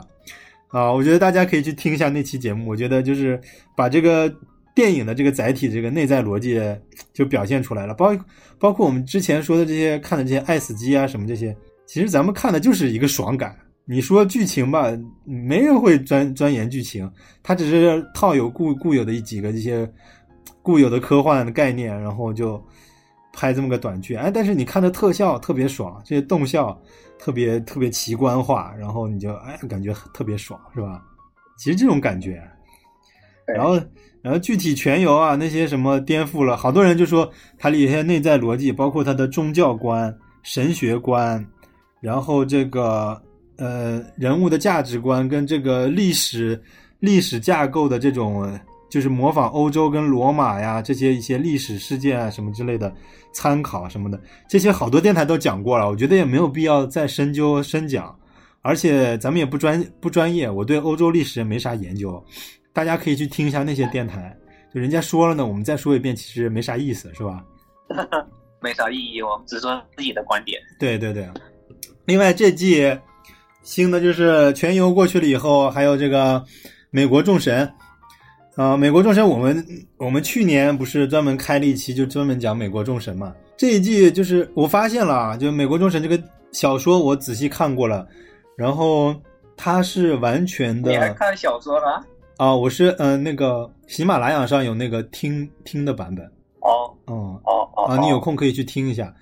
[0.68, 3.40] 啊，我觉得大家可以去听一下那期节目，我觉得就是
[3.74, 4.30] 把这个
[4.76, 6.60] 电影的这个载体这个内在逻辑
[7.14, 8.16] 就表现出来了，包
[8.58, 11.56] 包括我们之前说的这些看的这些爱死机啊什么这些，
[11.86, 13.58] 其实咱们看的就是一个爽感。
[13.86, 14.88] 你说剧情吧，
[15.26, 17.12] 没人会钻钻研剧情，
[17.44, 19.92] 它只是套有固固有的一几个这些
[20.62, 22.64] 固有的科幻的概念，然后就
[23.34, 24.16] 拍这么个短剧。
[24.16, 26.82] 哎，但是你看的特效特别爽，这些动效
[27.20, 31.04] 特别特别奇观化，然后你就哎感觉特别爽，是吧？
[31.58, 32.42] 其实这种感觉，
[33.46, 33.78] 然后
[34.24, 41.46] 然后具体全游啊那些什么颠覆了，好多人就说它里有些内在逻辑，包括它的宗教观、神学观，
[42.00, 43.22] 然后这个
[43.58, 46.60] 呃人物的价值观跟这个历史
[47.00, 48.58] 历史架构的这种，
[48.90, 52.94] 就是模仿欧洲跟罗马呀这些一些历史事件啊什么之类的
[53.34, 58.16] 参考什么的，这些好多电台都讲过了，我觉得也没有必要再深究深讲，
[58.62, 62.24] 而且咱们也不专不专业，我对欧洲历史也没啥研究，
[62.74, 64.36] 大家可以去听一下那些电台，
[64.74, 67.46] 就人家说了呢，我们再说一遍，其实没啥意思，是吧？
[68.60, 70.60] 没啥意义，我们只说自己的观点。
[70.80, 71.28] 对对对。
[72.06, 72.98] 另外这季
[73.62, 76.44] 新的就是全游过去了以后，还有这个
[76.90, 77.72] 美国众神》
[78.62, 79.66] 啊，美国众神》我们
[79.98, 83.36] 我们去年不是专门开了一期，就专门讲美国众神嘛。
[83.56, 88.08] 这一季就是我发现了啊，就美国众神这个小说我仔细看过了，
[88.58, 89.16] 然后
[89.56, 92.04] 它是完全的你还看小说了？
[92.38, 96.26] 啊，我是呃那个喜马拉雅上有那个听听的版本，
[96.62, 99.14] 哦嗯哦哦啊，你有哦空可以去听一下。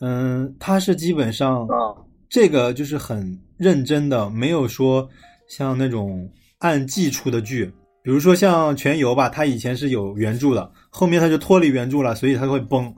[0.00, 1.96] 嗯，它是基本上嗯
[2.28, 5.08] 这个就是很认真的，没有说
[5.48, 6.28] 像那种
[6.58, 7.64] 按季出的剧，
[8.02, 12.94] 比如说像《全游》吧，它以前是有原著的，后面它就脱离原著了，所以它会崩。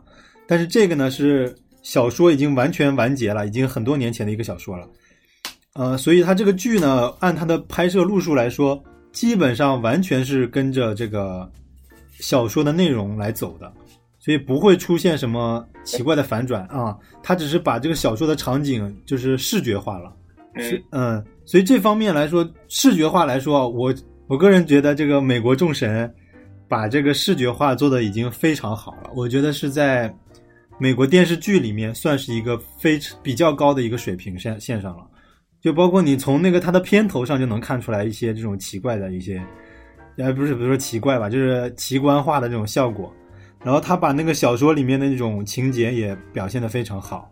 [0.48, 4.88] 但是这个呢是小说已经完全完结了，已经很多年前的一个小说了。
[5.74, 8.82] 呃，所以它这个剧呢，按它的拍摄路数来说，
[9.16, 11.50] 基本上完全是跟着这个
[12.20, 13.72] 小说的内容来走的，
[14.18, 16.94] 所以不会出现什么奇怪的反转啊。
[17.22, 20.14] 他只是把这个小说的场景就是视觉化了。
[20.56, 23.94] 是嗯嗯，所以这方面来说，视觉化来说，我
[24.26, 26.14] 我个人觉得这个美国众神
[26.68, 30.14] 把这个视觉化做的已经非常好了，我觉得是在
[30.78, 35.06] 美国电视剧里面算是一个非比较高的一个水平线线上了。
[35.66, 39.42] 就包括你从那个它的片头上就能看出来一些这种奇怪的一些，
[40.16, 43.12] 呃，不是不是说奇怪吧，就是奇观化的这种效果。
[43.64, 47.28] 然后他把那个小说里面的那种情节也表现得非常好。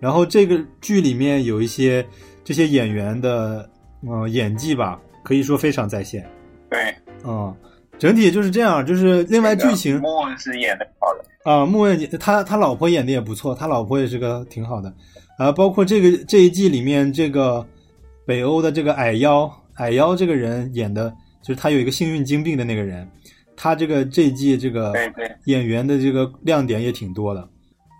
[0.00, 2.02] 然后这个剧里面有一些
[2.42, 3.68] 这些演员的
[4.00, 6.26] 呃演技吧，可以说非常在线。
[6.70, 7.54] 对，嗯，
[7.98, 8.86] 整体就是这样。
[8.86, 14.90] 就是另外剧情莫文是演的好的，啊，莫文他他老婆演的也不错，他老婆也是个挺好的。
[15.36, 17.66] 啊，包括这个这一季里面这个
[18.26, 23.08] 北欧的这个矮妖矮妖这个人演的，就是他有一个幸运精病的那个人，
[23.56, 24.92] 他这个这一季这个
[25.46, 27.48] 演员的这个亮点也挺多的。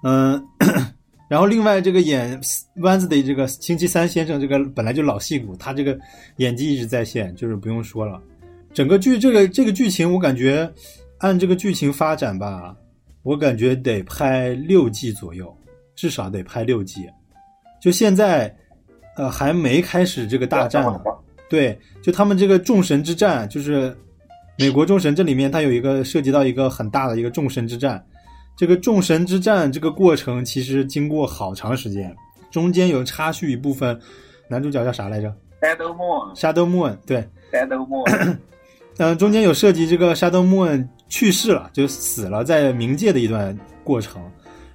[0.03, 0.43] 嗯，
[1.29, 2.41] 然后另外这个演
[2.77, 5.99] Wednesday 这个星期三先生这个本来就老戏骨，他这个
[6.37, 8.23] 演技一直在线，就是不用说了。
[8.73, 10.71] 整个剧这个这个剧情，我感觉
[11.19, 12.77] 按这个剧情发展吧，
[13.23, 15.57] 我感觉得拍六季左右，
[15.95, 17.09] 至少得拍六季。
[17.81, 18.55] 就现在，
[19.17, 21.01] 呃，还没开始这个大战呢。
[21.49, 23.97] 对，就他们这个众神之战，就是
[24.59, 28.05] 美国众神这里面，它有一个涉及到一个很大的一个众神之战。
[28.57, 32.15] 这个众神之战这个过程其实经过好长时间，
[32.51, 34.01] 中间有插叙一部分，
[34.49, 35.29] 男主角叫啥来着
[35.61, 38.37] Shadow Moon？Shadow Moon，对，Shadow Moon
[38.99, 44.23] 嗯， 中间有涉及这个 Shadow Moon 去世了，就死了，在冥界的一段过程，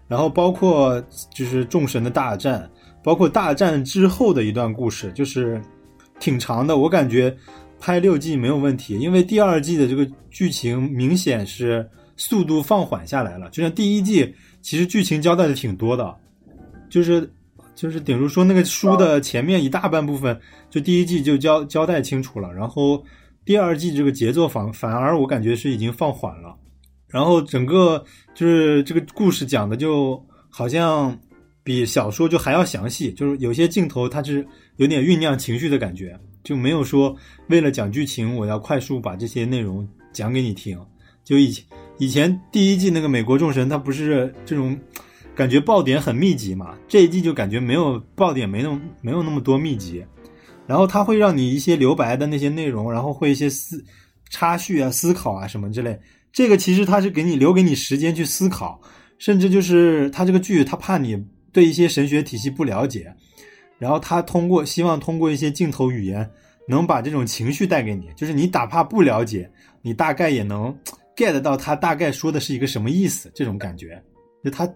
[0.08, 1.02] 然后包括
[1.34, 2.70] 就是众神的大战，
[3.04, 5.62] 包括大战之后的一段故事，就是
[6.20, 6.78] 挺长的。
[6.78, 7.36] 我感觉
[7.80, 13.50] 拍六季没有问题，因为第二季的这个剧情明显是速度放缓下来了。
[13.50, 16.16] 就像第一季，其实剧情交代的挺多的，
[16.90, 17.32] 就是
[17.76, 23.04] 就是顶如说那个书的前面一大半部分，就第一季就交交代清楚了，然后。
[23.46, 26.56] 第二季这个节奏反反而我感觉是已经放缓了，
[27.08, 31.18] 然后整个就是这个故事讲的就好像
[31.70, 34.44] 比小说就还要详细，就是有些镜头它是
[34.78, 37.16] 有点酝酿情绪的感觉，就没有说
[37.50, 40.76] 为了讲剧情我要快速把这些内容讲给你听。
[41.24, 41.64] 就以前
[42.00, 44.76] 以前第一季那个美国众神，它不是这种
[45.36, 50.04] 感觉爆点很密集嘛，这一季就感觉没有爆点没那么没有那么多密集。
[50.66, 53.86] 然后它会让你一些留白的那些内容，然后会一些思
[54.32, 56.00] 插叙啊、思考啊什么之类。
[56.34, 58.82] 这个其实它是给你留给你时间去思考，
[59.20, 61.16] 甚至就是它这个剧，它怕你
[61.52, 63.14] 对一些神学体系不了解，
[63.78, 66.30] 然后他通过希望通过一些镜头语言，
[66.68, 68.10] 能把这种情绪带给你。
[68.16, 69.50] 就是你哪怕不了解，
[69.82, 70.76] 你大概也能
[71.16, 74.02] get 到他大概说的是一个什么意思，这种感觉。
[74.44, 74.68] 就他。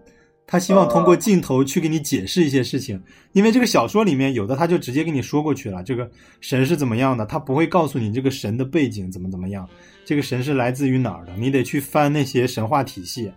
[0.46, 6.06] 他希望通过镜头去给你解释一些事情，因为这个小说里面有的他就直接跟你说过去了，这个
[6.42, 9.66] 神是怎么样的，他不会告诉你这个神的背景怎么怎么样，
[10.04, 13.32] 这个神是来自于哪儿的，你得去翻那些神话体系，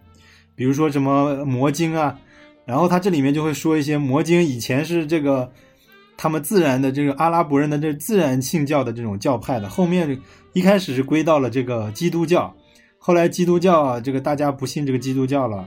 [0.53, 2.19] 比如说什么魔晶啊，
[2.67, 5.49] 然后他这里面就会说一些魔经以前是这个
[6.17, 10.19] 他们自然的这个阿拉伯人的这自然信教的这种教派的，后面
[10.51, 12.53] 一开始是归到了这个基督教，
[12.97, 15.65] 后来基督教啊，这个大家不信这个基督教了。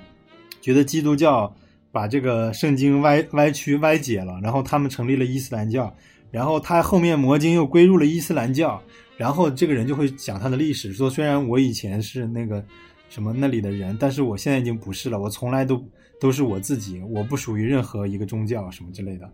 [0.61, 1.51] 觉得基督教
[1.91, 5.91] 把这个圣经歪歪曲歪解了，然后他们成立了伊斯兰教，
[6.31, 8.79] 然后他后面魔经又归入了伊斯兰教，
[9.17, 12.63] 然后这个人就会讲他的历史，说虽然我以前是那个
[13.09, 15.83] 什么那里的人，但是我现在已经不是了，我从来都
[16.21, 19.29] 都是我自己，我不属于任何一个宗教什么之类的，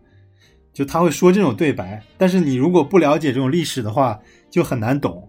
[0.72, 4.18] 就他会说这种对白，但是你如果不了解这种历史的话，
[4.50, 5.28] 就很难懂，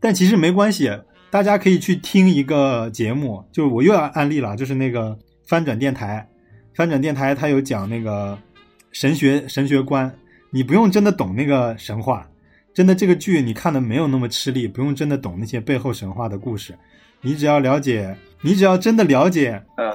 [0.00, 0.90] 但其实没关系，
[1.30, 5.18] 大家可以去听一个节目，就我又要案例了，就是那个。
[5.44, 6.26] 翻转电台，
[6.74, 8.38] 翻转电台，它有讲那个
[8.92, 10.10] 神学神学观，
[10.50, 12.26] 你不用真的懂那个神话，
[12.72, 16.74] 真的这个剧你看的没有那么吃力，不用真的懂那些背后神话的故事，
[17.20, 19.94] 你只要了解，你只要真的了解，嗯，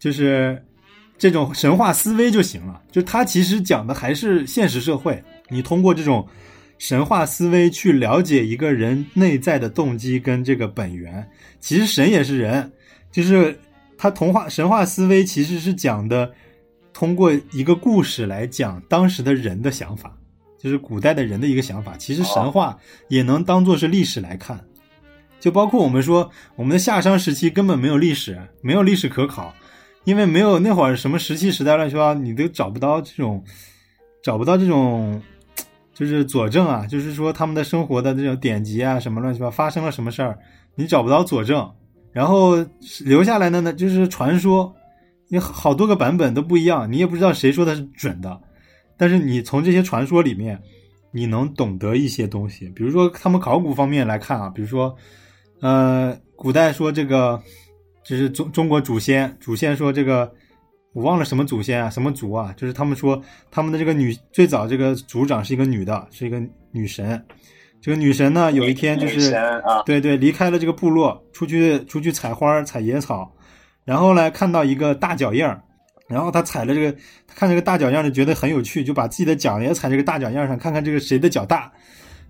[0.00, 0.60] 就是
[1.16, 2.82] 这种神话思维就行了。
[2.90, 6.26] 就它其实讲的还是现实社会，你通过这种
[6.78, 11.24] 神话思维去了解一个人内在的动机跟这个本源。
[11.60, 12.72] 其实神也是人，
[13.12, 13.56] 就是
[13.98, 16.32] 他童话神话思维其实是讲的，
[16.94, 20.16] 通过一个故事来讲当时的人的想法，
[20.58, 21.94] 就是古代的人的一个想法。
[21.98, 24.58] 其实神话也能当做是历史来看，
[25.38, 29.54] 就包括我们说我们的夏商时期根本没有历史，没有历史可考，
[30.04, 33.42] 因为没有那会儿什么石器时代乱七八糟，你都找不到这种
[34.22, 35.20] 找不到这种。
[35.92, 40.38] 就是佐证啊，就是说他们的生活的这种典籍啊，什么乱七八糟发生了什么事儿，
[40.74, 41.70] 你找不到佐证，
[42.10, 42.56] 然后
[43.04, 44.74] 留下来的呢就是传说，
[45.28, 48.40] 你好多个版本都不一样，你也不知道谁说的是准的，
[48.96, 50.58] 但是你从这些传说里面，
[51.12, 54.96] 你能懂得一些东西，比如说他们考古方面来看啊，比如说，
[55.60, 57.38] 呃，古代说这个
[58.10, 60.28] 就是中中国祖先，祖先说这个。
[60.92, 62.52] 我忘了什么祖先啊，什么族啊？
[62.56, 66.42] 就是他们说他们的这个女最早这个族长是一个女的，是一个
[66.72, 67.24] 女神。
[67.80, 73.32] 这个女神呢，有一天就是啊，对对，离开了这个部落，出去出去采花采野草，
[73.84, 75.62] 然后呢看到一个大脚印儿，
[76.08, 76.98] 然后她踩了这个，
[77.36, 81.70] 看这个大脚印儿就觉得很有趣，就把自己的脚也踩这个大脚印上，看看这个谁的脚大。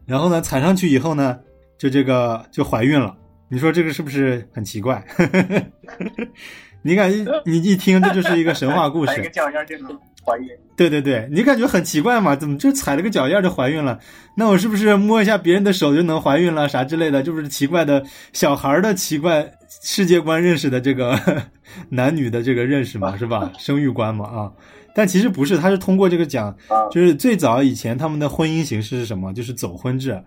[0.05, 1.39] 然后呢踩上去以后呢，
[1.79, 3.17] 就这个就怀孕了。
[3.51, 5.05] 你说这个是不是很奇怪？
[6.83, 12.35] 你感觉你一听这就是一个神话故踩个事， 脚印就能怀孕，对对对，你感觉很奇怪嘛？
[12.35, 13.99] 怎么就踩了个脚印就怀孕了？
[14.35, 16.67] 那我是不是摸一下别人的手就能怀孕了？
[16.69, 19.47] 啥之类的，就是奇怪的小孩的奇怪
[19.83, 21.19] 世界观认识的这个
[21.91, 23.53] 男女的这个认识嘛，是吧？
[23.59, 24.53] 生育观嘛啊？
[24.95, 29.35] 但其实不是，他是通过这个讲，啊就是最早以前他们的婚姻形式是什么？
[29.35, 30.23] 就是走婚制，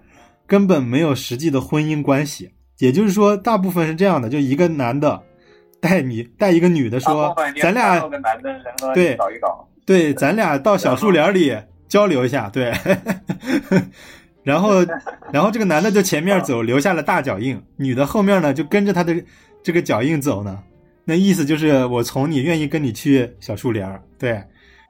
[0.45, 2.51] 根本没有实际的婚姻关系。
[2.83, 5.17] 也就是说，大部分是这样的，就一个男的
[5.79, 7.97] 带你带一个女的说咱俩
[8.93, 9.17] 对
[9.85, 12.73] 对，咱俩到小树林里交流一下，对。
[14.43, 14.85] 然后，
[15.31, 19.15] 然后这个男的就前面走，留下了大脚印，女的后面呢就跟着他的
[19.63, 20.59] 这个脚印走呢。
[21.05, 24.43] 那意思就是我从你愿意跟你去小树林儿，对，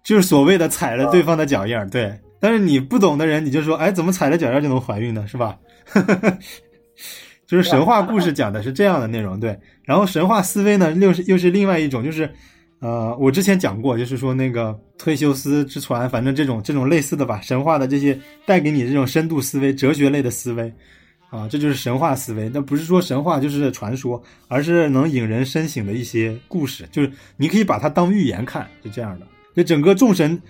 [0.04, 2.12] 就是所谓的踩了对方的脚印儿，对。
[2.40, 5.28] 但是你不懂的人，你就说，哎，怎么踩了脚印儿就能怀孕呢？
[5.28, 5.56] 是吧？
[7.54, 9.56] 就是神话故事讲的是这样的内容，对。
[9.84, 12.28] 然后神话思维呢，又是又是另外一种，就是，
[12.80, 20.74] 呃，我之前讲过，就是说那个忒修斯之船，反正这种这种类似的吧，神话的这些带给你这种深度思维、哲学类的思维，
[21.30, 22.50] 啊，这就是神话思维。
[22.52, 29.28] 那不是说神话就是传说，而是能引人深省的一些故事，就是你可以把它当寓言看，就这样的。
[29.56, 30.42] 就整个众神，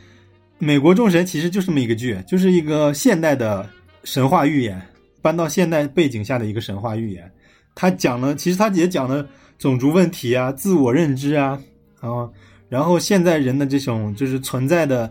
[0.58, 3.70] 美国众神其实就这么一个剧，就是一个现代的
[4.06, 4.82] 神话寓言。
[5.24, 7.32] 搬到现代背景下的一个神话寓言，
[7.74, 9.26] 他讲了，其实他也讲了
[9.58, 11.60] 种族问题啊、自我认知啊，
[12.02, 12.30] 啊，
[12.68, 15.10] 然后现在人的这种就是存在的，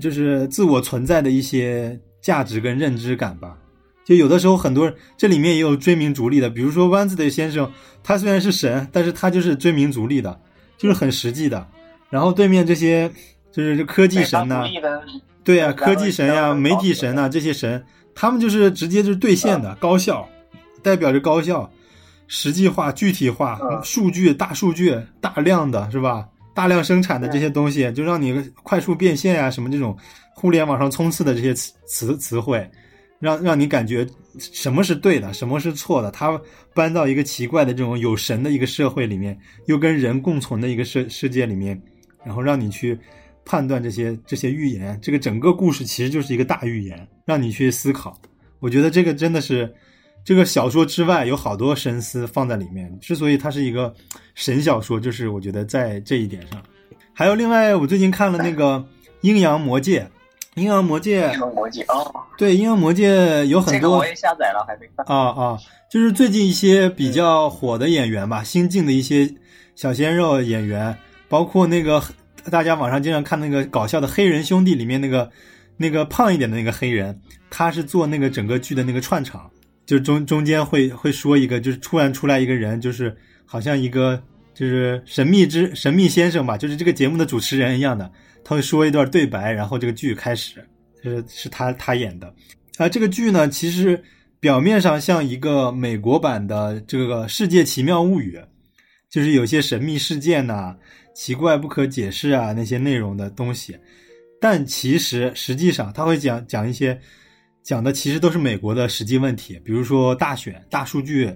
[0.00, 3.58] 就是自我存在的一些价值跟认知感吧。
[4.04, 7.68] 就有的时候很多人这里面也有追名逐利的，比如说湾子的先生，
[8.02, 10.40] 他虽然是神，但是他就是追名逐利的，
[10.78, 11.66] 就是很实际的。
[12.10, 13.10] 然后对面这些
[13.50, 14.64] 就是科技神呐、
[15.42, 20.28] 对呀、科技神呀、媒体神呐、这些神，他们就是直接就是兑现的、高效，
[20.82, 21.70] 代表着高效、
[22.26, 26.28] 实际化、具体化、嗯数据、大数据、大量的是吧？
[26.54, 29.96] 大量生产的这些东西，就让你快速变现啊、什么这种
[30.34, 32.70] 互联网上冲刺的这些词词词汇，
[33.18, 34.06] 让让你感觉
[34.38, 36.12] 什么是对的，什么是错的。
[36.12, 36.40] 他
[36.72, 41.82] 搬到一个奇怪的这种有神的一个社会里面，又跟人共存的一个世世界里面，
[42.24, 42.96] 然后让你去
[43.44, 44.98] 判断这些这些预言。
[45.02, 48.20] 这个整个故事其实就是一个大预言，让你去思考。
[48.60, 49.72] 我觉得这个真的是
[50.24, 52.90] 这个小说之外有好多深思放在里面。
[53.00, 53.92] 之所以它是一个
[54.34, 56.62] 神小说，就是我觉得在这一点上。
[57.12, 58.78] 还有另外，我最近看了那个
[59.20, 60.00] 《阴阳魔界》，
[60.54, 65.06] 《阴阳魔界阴阳魔界哦，对《阴阳魔界》有很多这个我也下载了，还没看。
[65.06, 65.58] 啊啊，
[65.90, 69.32] 就是最近一些比较火的演员吧，新进的一些
[69.76, 70.96] 小鲜肉演员，
[71.28, 72.02] 包括那个
[72.50, 75.30] 大家网上经常看那个搞笑的《黑人兄弟》里面那个
[75.76, 77.18] 那个胖一点的那个黑人，
[77.50, 79.50] 他是做那个整个剧的那个串场，
[79.86, 83.14] 就中中间会会说一个，就是突然出来一个人，就是
[83.44, 84.22] 好像一个
[84.54, 88.10] 就是神秘之神秘先生吧，就是这个节目的主持人一样的，
[88.44, 90.64] 他会说一段对白，然后这个剧开始，
[91.02, 92.32] 就是是他他演的。
[92.76, 94.02] 啊，这个剧呢，其实
[94.40, 98.36] 表面上像一个美国版的这个《世界奇妙物语》，
[99.08, 100.76] 就是有些神秘事件呐、
[101.14, 103.78] 奇怪不可解释啊那些内容的东西，
[104.40, 106.98] 但其实实际上他会讲讲一些，
[107.62, 111.32] 讲的其实都是美国的实际问题，比如说大选、大数据，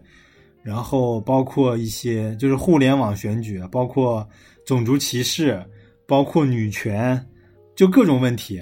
[0.63, 4.29] 然后包括一些就是互联网选举，包括
[4.67, 5.65] 种族歧视，
[6.07, 7.25] 包括女权，
[7.77, 8.61] 就各种问题，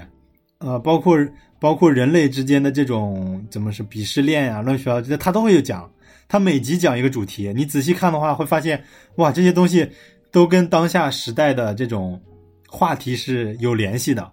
[0.59, 1.19] 呃，包括
[1.59, 5.91] 包括人类之间的这种怎么是鄙视链呀、乱七八糟，他都会有讲。
[6.29, 8.83] 他每集讲一个主题，你仔细看的话，会发现
[9.15, 9.89] 哇，这些东西
[10.37, 12.21] 都跟当下时代的这种
[12.69, 14.31] 话题是有联系的，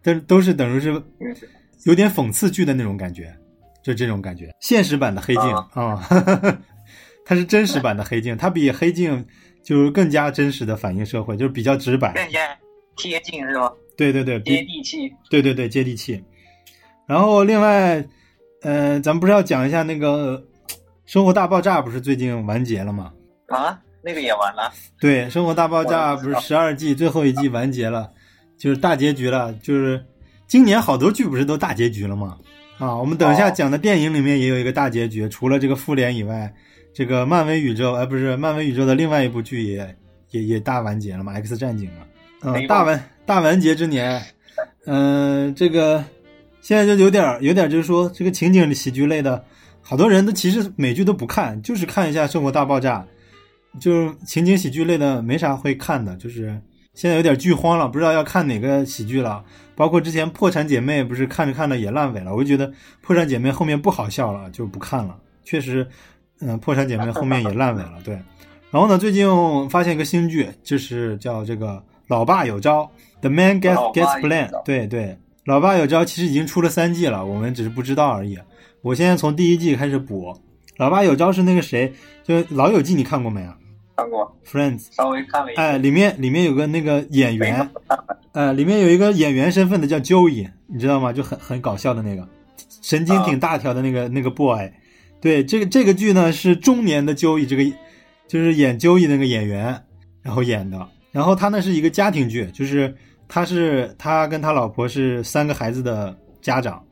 [0.00, 0.90] 但都是等于是
[1.20, 1.36] 嗯
[1.84, 3.30] 有点讽刺剧的那种感觉，
[3.82, 4.50] 就这种感觉。
[4.60, 5.42] 现实版的黑镜
[5.74, 6.02] 啊，
[7.26, 9.22] 它是真实版的黑镜，它比黑镜
[9.62, 12.14] 就是更加真实的反映社会，就是比较直白。
[12.14, 12.40] 更加
[12.96, 13.70] 贴近是吧？
[13.94, 15.12] 对对对，接地气。
[15.28, 16.24] 对对对，接地气。
[17.06, 18.02] 然后另外，
[18.62, 20.38] 呃，咱们不是要讲一下那个
[21.04, 23.12] 《生活大爆炸》不是最近完结了吗？
[23.48, 24.72] 啊，那个也完了。
[25.00, 28.10] 对，《生活大爆炸》不是十二季最后一季完结了，
[28.58, 29.52] 就是大结局了。
[29.62, 30.04] 就是
[30.46, 32.36] 今年好多剧不是都大结局了吗？
[32.78, 36.52] 啊，我们等一下哦讲的电影里面也有一个大结局，除了这个复联以外，
[36.92, 39.96] 这个漫威宇宙，哎，不是漫威宇宙的另外一部剧也
[40.30, 42.06] 也也大完结了嘛，《X 战警》嘛。
[42.42, 44.20] 嗯，大完大完结之年，
[44.86, 46.04] 嗯、这个
[46.60, 49.44] 现在就有点儿有点儿就是说这个情景喜剧类的，
[49.80, 52.98] 好多人都其实美剧都不看，就是看一下《生活大爆炸》。
[53.80, 56.60] 就是情景喜剧类的没啥会看的，就是
[56.94, 59.44] 现在有点剧荒了，不知道要看哪个喜剧了。
[59.74, 62.68] 包括之前《破产姐妹》不是看着看着也烂尾了，我就觉得
[63.00, 65.16] 《破产姐妹》后面不好笑了，就不看了。
[65.42, 65.88] 确实，
[66.40, 68.14] 嗯，《破产姐妹》后面也烂尾了，对。
[68.70, 69.26] 然后呢，最近
[69.70, 71.68] 发现一个新剧，就是叫这个
[72.08, 72.82] 《老爸有招》
[73.20, 75.04] ，The Man Gets Gets 有 Plan，招对对，
[75.46, 78.38] 《老爸有招》其实已经出了三季了，我们只是不知道而已。
[78.82, 80.28] 我现在从第一季开始补，
[80.76, 81.92] 《老爸有招》是那个谁，
[82.22, 83.56] 就《老友记》，你看过没啊
[83.96, 85.78] 看过，？Friends，稍微看了一哎，下。
[85.78, 87.68] 里面里面有个那个演员
[88.32, 91.12] 呃， 里面有一个演员身份的叫 Joey，你知道吗？
[91.12, 92.26] 就很很搞笑的那个，
[92.82, 94.70] 神经挺大条的那个、那个 boy。
[95.20, 97.64] 对，这个这个剧呢是中年的 Joey，这个
[98.26, 99.84] 就是演 Joey 那个演员，
[100.22, 100.88] 然后演的。
[101.12, 102.92] 然后他那是一个家庭剧，就是
[103.28, 106.82] 他是他跟他老婆是三个孩子的家长，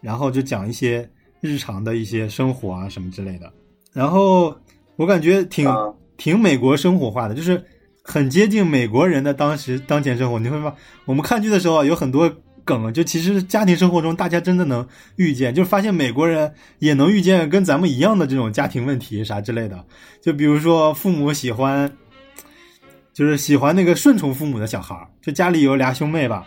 [0.00, 1.08] 然后就讲一些
[1.40, 3.50] 日常的一些生活啊什么之类的。
[3.92, 4.54] 然后
[4.96, 7.64] 我感觉挺、嗯挺美国生活化的，就是
[8.02, 10.38] 很接近美国人的当时当前生活。
[10.38, 10.74] 你会发，
[11.06, 12.30] 我们看剧的时候有很多
[12.64, 19.82] 梗，就其实家庭生活中大家真的能遇见，就发现美国人也能遇见跟咱们一样的这种家庭问题啥之类的。
[20.20, 21.90] 就比如说父母喜欢，
[23.14, 26.46] 就是喜欢那个顺从父母的小孩儿，就家里有俩兄妹吧，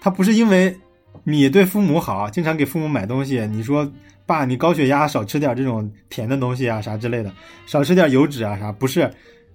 [0.00, 0.76] 他不是因为
[1.24, 3.90] 你对父母好，经常给父母买东西，你说
[4.28, 7.32] 爸，你高血压少吃点这种甜的东西啊啥之类的，
[7.66, 9.10] 少吃点油脂啊啥，不是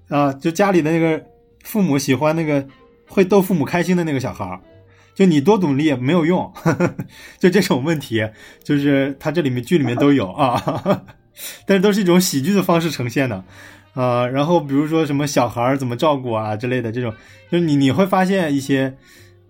[0.10, 1.24] 啊、就家里的那个
[1.64, 2.68] 父母喜欢那个
[3.08, 4.60] 会逗父母开心的那个小孩儿。
[5.16, 6.52] 就你多努力也没有用，
[7.38, 8.28] 就这种问题，
[8.64, 10.60] 就是他这里面剧里面都有啊，
[11.68, 13.44] 但是都是一种喜剧的方式呈现的，
[13.94, 17.14] 啊、然后比如说什么小孩儿怎么照顾啊之类的这种，
[17.52, 18.92] 就是你你会发现一些，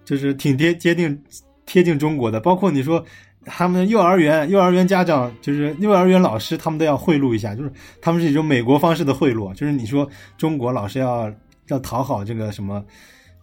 [0.03, 1.23] 就是挺贴接近
[1.65, 3.05] 贴近中国的，包括你说
[3.45, 7.71] 他们幼儿园幼儿园家长就是幼儿园老师，他们都要贿赂一下，就是
[8.01, 11.31] 他们是一种美国方式的贿赂，就是你说中国老师要
[11.67, 12.83] 要讨好这个什么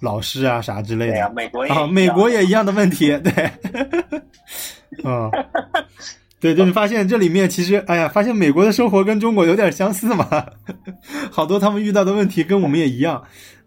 [0.00, 3.44] 老师啊啥之类的，对呀，美国也啊，美国也一样的问题，对，
[5.04, 5.30] 啊，
[6.40, 10.26] 对，就是发现这里面其实，哎呀，发现美国的生活跟中国有点相似嘛，
[11.30, 13.22] 好多他们遇到的问题跟我们也一样，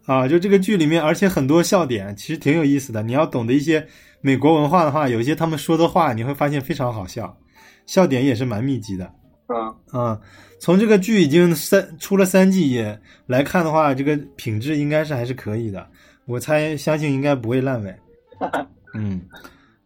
[0.06, 3.02] 啊，就这个剧里面，而且很多笑点其实挺有意思的。
[3.02, 3.88] 你要懂得一些
[4.22, 7.38] 美国文化的话，有一些他们说的话，你会发现非常好笑，
[7.86, 9.10] 笑点也是蛮密集的。
[9.48, 10.20] 嗯，啊，
[10.60, 15.88] 从这个剧已经三出了三季也来看的话，这个品质应该是还是可以的。
[16.26, 17.96] 我猜相信应该不会烂尾。
[18.96, 19.22] 嗯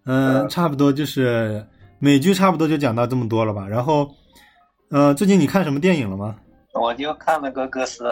[0.05, 1.65] 嗯，差不多就是
[1.99, 3.67] 美剧差不多就讲到这么多了吧。
[3.67, 4.09] 然后，
[4.89, 6.35] 呃，最近你看什么电影了吗？
[6.73, 8.03] 我就看了个哥斯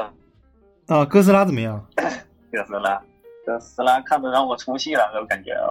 [0.87, 1.83] 啊，哥斯拉怎么样？
[2.51, 3.01] 哥斯拉，
[3.45, 5.67] 哥斯拉看的让我出戏了，我感觉啊，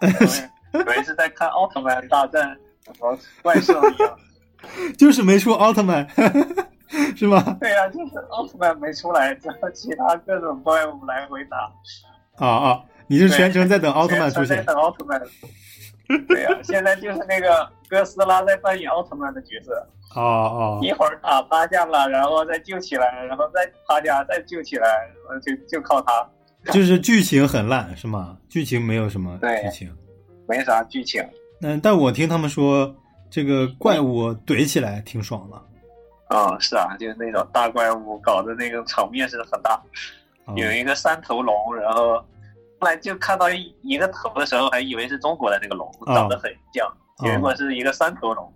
[0.74, 4.18] 以为是在看奥特曼大战什么怪兽一样。
[4.98, 6.06] 就是没出奥特曼，
[7.16, 7.56] 是吗？
[7.60, 11.72] 对呀、就是奥特曼没出来，然后其他各种怪物来回打。
[12.44, 14.62] 啊啊，你是全程在等奥特曼出现在？
[14.64, 15.20] 等奥特曼。
[16.26, 24.88] 对呀、现在就是那个哥斯拉在扮演奥特曼的角色，哦哦一会儿打趴下了，然后再救起来，然后再趴下，再救起来，
[25.28, 26.28] 然后就就靠他，
[26.72, 28.36] 就是剧情很烂是吗？
[28.48, 29.96] 剧情没有什么对剧情。
[30.48, 31.22] 没啥剧情。
[31.60, 32.94] 嗯，但我听他们说，
[33.28, 35.62] 这个怪物怼起来挺爽的。
[36.30, 39.72] 嗯，是啊，就是那种大怪物搞的那个场面是很大，
[40.46, 42.14] 啊有一个三头龙，然后
[42.80, 48.52] 后来就看到一一个头的时候，还以为是中国的那个龙，啊长得很像，结果是一个三头龙，哦，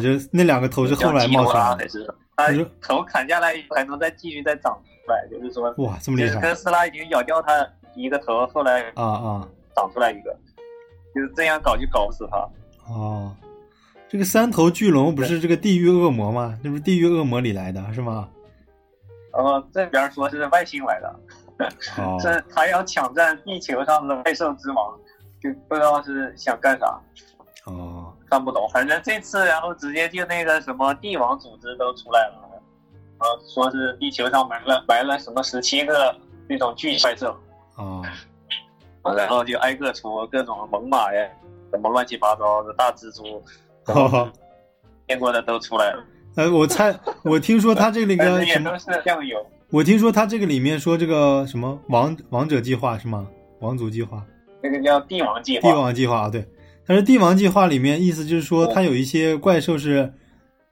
[0.00, 1.76] 就是那两个头是后来冒出来的。
[1.76, 9.48] 还是它你说头砍下来以后还能再继续再长出来，就是说，哇，这么厉害就是哥斯拉已经咬掉它一个头，后来啊啊！
[9.74, 10.36] 长出来一个，
[11.14, 12.36] 就是这样搞就搞不死它。
[12.92, 13.34] 哦，
[14.08, 16.58] 这个三头巨龙不是这个地狱恶魔吗？
[16.62, 18.28] 那不是地狱恶魔里来的是吗？
[19.32, 21.16] 然后这边说是外星来的，
[21.98, 24.98] 哦，是他要抢占地球上的外兽之王，
[25.42, 26.98] 就不知道是想干啥，
[27.64, 27.95] 哦，
[28.28, 28.68] 看不懂。
[28.72, 32.62] 反正这次然后直接就那个什么帝王组织都出来了，
[33.18, 36.14] 呃，说是地球上埋了埋了什么十七个
[36.48, 37.36] 那种巨怪兽，
[37.76, 38.04] 哦，
[39.16, 41.28] 然后就挨个出各种猛犸呀，
[41.70, 43.42] 什么乱七八糟的大蜘蛛，
[43.86, 44.30] 哦，
[45.08, 46.04] 见过的都出来了，
[46.36, 48.70] 呃，我猜，我听说他这个那但个什么。
[49.70, 53.26] 我听说他这个里面说这个什么王王者计划是吗？
[53.58, 54.24] 王族计划。
[54.62, 56.46] 那个叫帝王计划帝，王计划啊，对，
[56.86, 60.12] 但是帝王计划里面意思就是说，它有一些怪兽是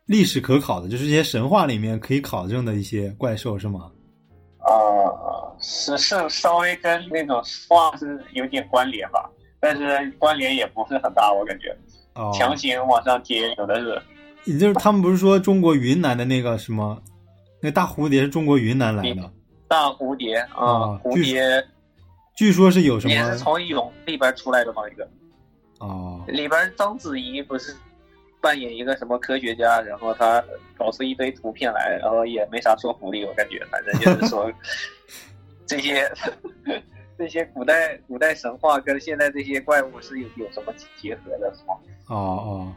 [0.06, 3.90] 历史可考的，就是一些神话里面可以考证的一些怪兽，是吗？
[4.66, 9.28] 呃，是是稍微跟那种话是有点关联吧，
[9.60, 11.76] 但是关联也不是很大，我感觉。
[12.14, 14.00] 哦，强行往上贴，有的是。
[14.44, 17.02] 也就是他们不是说中国云南的那个什么，
[17.60, 19.32] 那大蝴蝶是中国云南来的，
[19.66, 21.42] 大蝴蝶啊啊，蝴蝶
[22.36, 25.08] 据说是有什么也是么从蛹里边出来的吗，一个
[25.88, 27.74] 哦里边章子怡不是
[28.40, 30.42] 扮演一个什么科学家，然后他
[30.76, 34.50] 搞出一堆图片来，然后也没啥说服力，我感觉，反正就是说
[35.66, 36.10] 这些
[37.16, 41.74] 这些古代古代神话跟现在这些怪物是有有什么结合的，是吗？
[42.08, 42.72] 哦哦，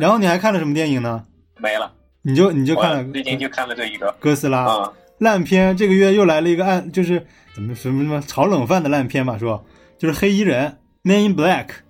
[0.00, 1.24] 然后你还看了什么电影呢？
[1.58, 1.92] 没了，
[2.22, 7.24] 你就你就看了最近就看了这一个哥斯拉啊，烂片，这个月又来了一个案，就是
[7.54, 9.62] 怎么什么什么炒冷饭的烂片吧，是吧
[9.96, 11.83] 就是黑衣人 Man in Black。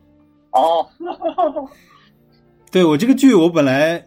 [0.56, 0.86] 哦，
[2.70, 4.06] 对我这个剧，我本来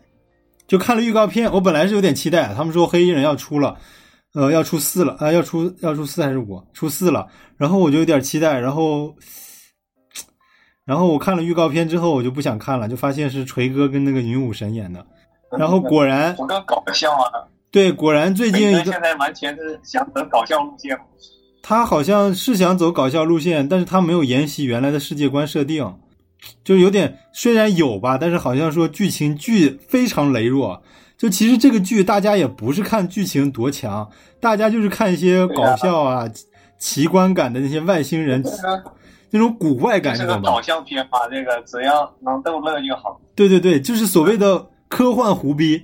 [0.66, 3.78] 就看了预告片，我本来是有点期待，他们说黑衣人要出了，
[4.34, 6.62] 呃，要出四了，啊、要出要出四还是五？
[6.74, 7.28] 出四了，
[7.58, 9.14] 然后我就有点期待，然后，
[10.86, 15.06] 然后我看了预告片之后，我就不想看了，就发现是锤哥跟那个女武神演的，
[15.58, 20.98] 然后果然图个搞笑啊，对，果然最近现在完全是想走搞笑路线，
[21.62, 25.86] 他好像是想走搞笑路线，但是他没有沿袭原来的世界观设定，
[26.64, 30.82] 就有点虽然有吧，但是好像说剧情剧非常羸弱。
[31.18, 34.08] 就其实这个剧大家也不是看剧情多强，
[34.40, 36.30] 大家就是看一些搞笑啊、
[36.78, 38.84] 奇观感的那些外星人这个
[39.32, 40.62] 那种古怪感，这是个你懂吧搞？
[40.62, 43.20] 笑片嘛，这个只要能逗乐就好。
[43.34, 45.84] 对对对，就是所谓的科幻胡逼，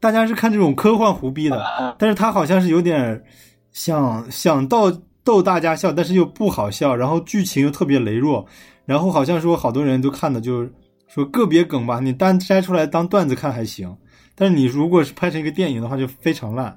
[0.00, 1.62] 大家是看这种科幻胡逼的。
[1.78, 3.22] 嗯但是他好像是有点
[3.70, 4.90] 想想逗
[5.22, 8.46] 逗大家笑，但是又不好笑，然后剧情又特别羸弱，
[8.86, 10.72] 然后好像说好多人都看的就是
[11.08, 13.96] 说个别梗吧，你单摘出来当段子看还行，
[14.34, 16.76] 但是你如果是拍成一个电影的话就非常烂，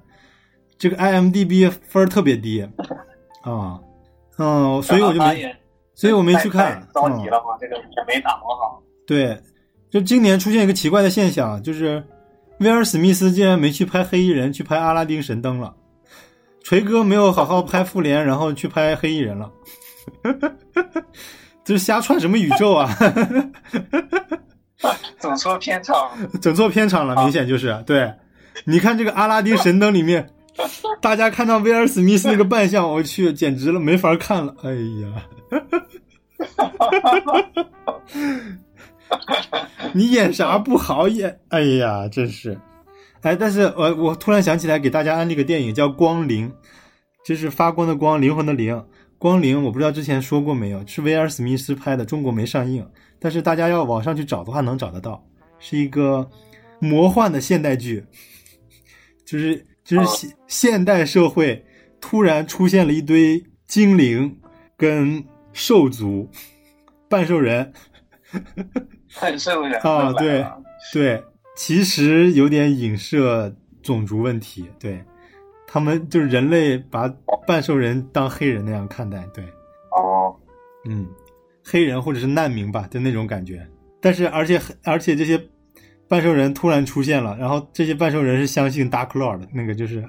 [0.78, 2.62] 这个 IMDB 分儿特别低
[3.44, 3.80] 啊，
[4.38, 5.56] 嗯，所以我就没，
[5.96, 8.82] 所以我没去看，着急嗯，了嘛，这个也没打磨好。
[9.06, 9.38] 对，
[9.90, 12.04] 就今年出现一个奇怪的现象，就是
[12.60, 15.74] 威尔史密斯竟然没去拍黑衣人，去拍阿拉丁神灯了。
[16.64, 19.50] 锤哥没有好好拍复联，然后去拍黑衣人了，
[21.68, 22.90] 这是瞎串什么宇宙啊？
[25.20, 26.12] 走错片场，
[26.42, 28.10] 整错片场了，明显就是对。
[28.64, 30.30] 你看这个阿拉丁神灯里面，
[31.02, 34.56] 大家看到威尔史密斯那个扮相，我去，简直了，没法看了。
[34.64, 34.72] 哎
[35.04, 35.12] 呀，
[39.92, 41.38] 你演啥不好演？
[41.50, 42.58] 哎呀，真是。
[43.24, 46.50] 哎，但是我我突然想起来，给大家安利个电影叫《光灵》，
[47.26, 48.82] 就是发光的光，灵魂的灵。
[49.18, 52.88] 光灵，我不知道之前说过没有，是威尔史密斯拍的，中国没上映，
[53.20, 55.26] 但是大家要网上去找的话能找得到，
[55.60, 56.30] 是一个
[56.80, 58.06] 魔幻的现代剧，
[59.26, 61.66] 就是就是现现代社会
[62.00, 64.38] 突然出现了一堆精灵
[64.78, 66.30] 跟兽族、
[67.10, 67.74] 半兽人，
[69.20, 70.46] 半兽人啊对
[70.94, 71.24] 对，
[71.56, 75.04] 其实有点影射种族问题，对
[75.68, 77.08] 他们就是人类把
[77.46, 79.44] 半兽人当黑人那样看待，对，
[79.92, 80.34] 哦，
[80.86, 81.06] 嗯，
[81.64, 83.68] 黑人或者是难民吧，就那种感觉。
[84.00, 85.40] 但是而且而且这些
[86.08, 90.04] 半兽人突然出现了，然后这些半兽人是相信 Dark Lord 那个就是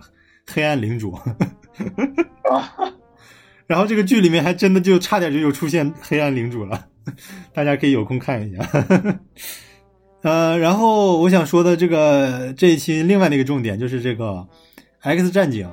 [0.47, 1.19] 黑暗领主，
[3.67, 6.87] 然后这个剧里面还真的就差点就有出现黑暗领主了，
[7.53, 8.65] 大家可以有空看一下。
[10.23, 14.47] 呃，然后我想说的这个这一期另外的一个重点就是这个
[15.09, 15.67] X 战警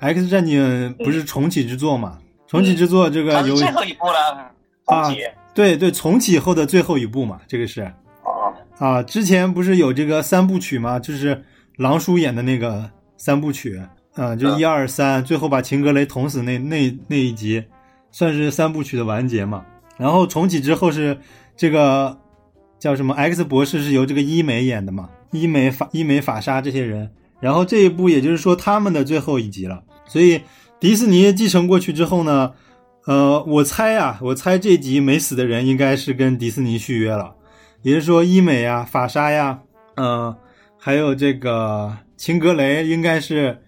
[0.00, 2.18] ，X 战警不是重启之作嘛？
[2.48, 4.50] 重启之作这个有最后一部了，
[4.86, 5.14] 啊
[5.54, 7.94] 对对，重启后的最后一部嘛，这个是啊，
[8.78, 10.98] 啊，之前不是有这个三部曲吗？
[10.98, 11.40] 就是
[11.76, 13.80] 狼叔演的那个三部曲，
[14.14, 17.64] 啊，就嗯一二三，最后把秦格雷捅死那那那一集，
[18.10, 19.64] 算是三部曲的完结嘛。
[19.96, 21.16] 然后重启之后是
[21.56, 22.18] 这个
[22.80, 27.08] 叫什么 X 博士是由这个伊美演的嘛，伊美法伊美法沙这些人。
[27.40, 30.40] 然后这一部也就是说他们的最后一集了，所以
[30.78, 32.52] 迪士尼继承过去之后呢，
[33.06, 37.34] 呃，我猜啊，我猜这集没死的人应该是跟迪士尼续约了，
[37.82, 39.60] 也就是说伊美呀、法沙呀，
[39.96, 40.36] 呃，
[40.78, 43.58] 还有这个秦格雷应该是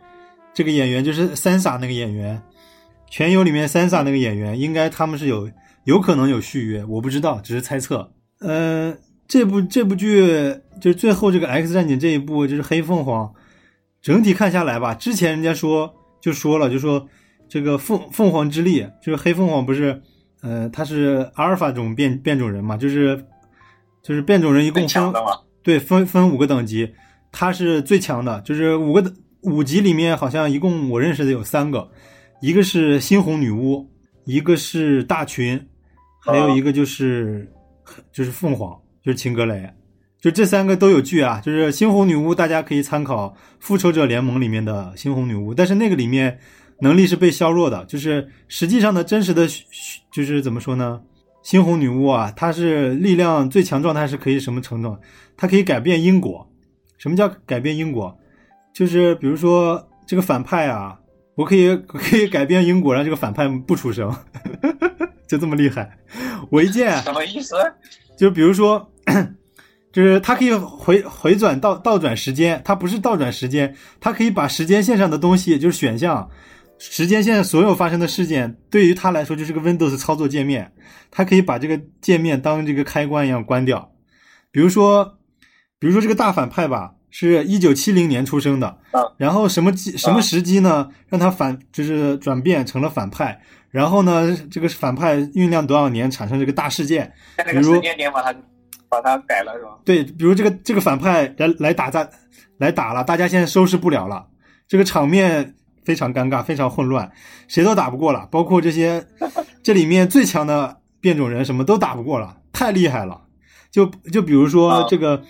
[0.54, 2.36] 这个演员，就是三傻那个演员，
[3.10, 5.50] 《全游》里面三傻那个演员，应该他们是有
[5.84, 8.12] 有可能有续约，我不知道，只是猜测。
[8.40, 8.94] 呃，
[9.26, 10.26] 这部这部剧
[10.80, 13.32] 就是最后这个 X 战警这一部就是黑凤凰，
[14.02, 17.08] 整体看下来吧，之前人家说就说了，就说
[17.48, 20.02] 这个凤凤凰之力，就是黑凤凰不是，
[20.42, 23.24] 呃，它是阿尔法种变变种人嘛，就是
[24.02, 25.12] 就是变种人一共分，
[25.62, 26.92] 对分分五个等级，
[27.30, 31.88] 它是最强的，就是五个等五级里面好像一共我认识的有三个，
[32.40, 33.88] 一个是猩红女巫，
[34.24, 35.60] 一个是大群，
[36.20, 37.48] 还有一个就是、
[38.12, 38.70] 就是凤凰，
[39.02, 39.68] 就是秦格雷。
[40.22, 46.38] 就这三个都有剧啊，就是猩红女巫，大家可以参考《复仇者联盟》里面的猩红女巫，但是那个里面
[46.78, 49.48] 能力是被削弱的，就是实际上的真实的，
[50.12, 51.00] 就是怎么说呢？
[51.44, 54.96] 猩红女巫啊，她是力量最强状态是可以什么程度？
[55.36, 56.48] 她可以改变因果。
[56.98, 58.16] 什么叫改变因果？
[58.72, 60.96] 就是比如说这个反派啊，
[61.34, 64.14] 我可以我可以改变因果，让这个反派不出声，
[65.26, 65.98] 就这么厉害。
[66.48, 67.56] 我一见什么意思？
[68.16, 68.88] 就比如说，
[69.92, 76.28] 就是它可以回回转倒倒转时间，它不是倒转时间，它可以把时间线上的东西，就是选项，
[76.78, 80.72] 时间线所有发生的事件，对于它来说就是个 Windows 操作界面，
[81.10, 83.92] 它可以把这个界面当这个开关一样关掉。
[84.50, 85.18] 比如说，
[85.78, 93.38] 比如说这个大反派吧，是一九七零年出生的，啊然后什么机什么时机呢，让他反就是转变成了反派，
[93.70, 97.12] 然后呢，这个反派酝酿多少年产生这个大事件。
[97.50, 98.34] 比如时间点把它
[98.92, 99.70] 把它改了是吧？
[99.86, 102.06] 对，比如这个这个反派来来打大
[102.58, 104.26] 来打了，大家现在收拾不了了，
[104.68, 107.10] 这个场面非常尴尬，非常混乱，
[107.48, 109.02] 谁都打不过了，包括这些
[109.62, 113.22] 这里面最强的变种人什么都打不过了，太厉害了。
[113.70, 115.22] 就就比如说啊这个，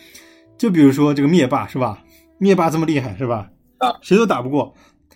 [0.58, 2.02] 就比如说这个灭霸是吧？
[2.38, 3.48] 灭霸这么厉害是吧？
[3.78, 4.74] 啊，谁都打不过。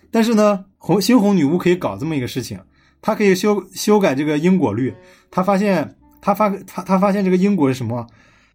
[0.09, 2.57] 但是呢，红猩红女巫可以搞这么一个事情，
[3.01, 4.95] 她可以修修改这个因果律。
[5.29, 8.07] 她发现，她发她她发现这个因果是什么？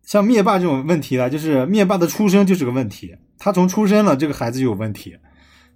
[0.02, 5.16] 像灭霸这种问题啊，就是灭霸的出生就是个问题，他从出生了，这个孩子就有问题，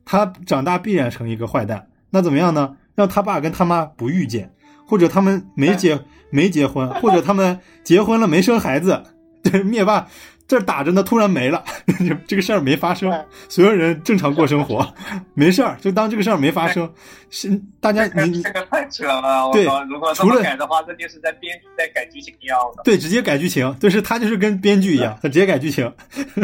[0.05, 1.89] 他长大必然成一个坏蛋。
[2.11, 2.77] 那怎么样呢？
[2.95, 4.53] 让他爸跟他妈不遇见，
[4.87, 6.01] 或者他们没结
[6.31, 9.03] 没结婚，或者他们结婚了没生孩子。
[9.43, 10.09] 对，灭霸
[10.49, 11.65] 这儿打着呢，突然没了，
[12.27, 13.11] 这个事儿没发生，
[13.49, 14.95] 所有人正常过生活，
[15.35, 16.89] 没事儿，就当这个事儿没发生。
[17.31, 19.65] 是大家你你这个太扯了，我对！
[19.89, 22.83] 如果这除了么改的话，这就是在编剧在改剧情一样的。
[22.85, 25.93] 对，直接改剧情，就是他就是跟编剧一样，他直接改剧情，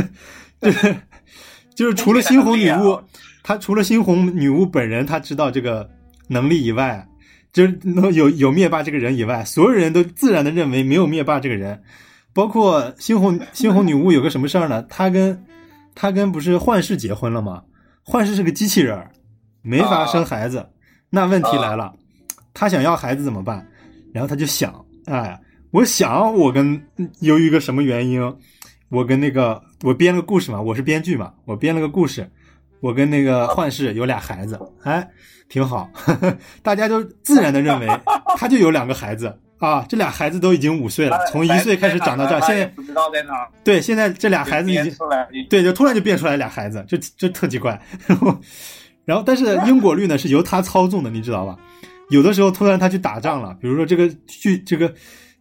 [0.60, 0.96] 就是
[1.76, 3.00] 就是除了猩红女巫，
[3.44, 5.88] 他除了猩红女巫本人他知道这个
[6.26, 7.06] 能力以外，
[7.52, 11.80] 就是能有有灭霸这个人以外，所有人都自然的认为没有灭霸这个人，
[12.32, 14.82] 包括猩红猩红女巫有个什么事儿呢？
[14.88, 15.44] 她跟
[15.94, 17.62] 她跟不是幻视结婚了吗？
[18.02, 18.98] 幻视是个机器人，
[19.62, 20.68] 没法生孩子，
[21.10, 21.92] 那问题来了，
[22.52, 23.66] 她想要孩子怎么办？
[24.12, 25.40] 然后他就想，哎。
[25.72, 26.86] 我想，我跟
[27.20, 28.20] 由于一个什么原因，
[28.90, 32.30] 我跟那个我编了个故事嘛，我是编剧嘛，我编了个故事，
[32.80, 35.08] 我跟那个幻视有俩孩子，哎，
[35.48, 35.88] 挺好，
[36.62, 37.88] 大家都自然的认为
[38.36, 39.34] 他就有两个孩子
[39.66, 47.80] 啊，这俩孩子都已经五岁了，从一岁开始长到这儿，现在不知道在哪儿，对，现在这俩孩子已经出来，对，就突然就变出来俩孩子，就就特奇怪。
[48.06, 48.40] 然后，
[49.04, 51.56] 然后但是因果律呢是由他操纵的，你知道吧？
[52.10, 54.92] 有的时候突然他去打仗了，比如说这个剧这个。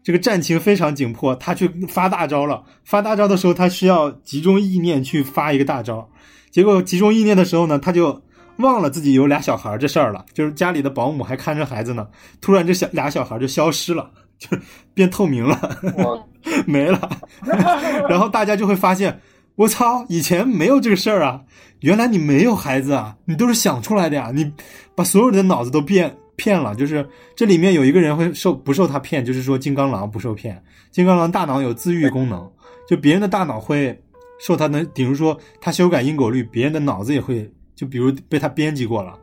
[0.03, 2.63] 这个战情非常紧迫，他去发大招了。
[2.84, 6.09] 发大招的时候，他需要集中意念去发一个大招。
[6.49, 8.19] 结果集中意念的时候呢，他就
[8.62, 12.07] 忘了自己有俩小孩这事儿了，就是家里的保姆还看着孩子呢。
[12.39, 14.57] 突然这小俩小孩就消失了，就
[14.93, 15.80] 变透明了，
[16.66, 17.09] 没了。
[18.07, 19.20] 然后大家就会发现，
[19.55, 21.41] 我操，以前没有这个事儿啊！
[21.82, 24.32] 原来你没有孩子啊，你都是想出来的呀！
[24.34, 24.53] 你
[24.95, 26.18] 把所有的脑子都变。
[26.38, 30.64] 骗了，就是这里面有一个人会受不受他骗，就是说金刚狼不受骗。
[30.89, 32.51] 金刚狼大脑有自愈功能，
[32.88, 34.01] 就别人的大脑会
[34.39, 37.51] 受他的，比如说他修改因果律，别人的脑子也会，
[37.82, 39.17] 就比如被他编辑过了。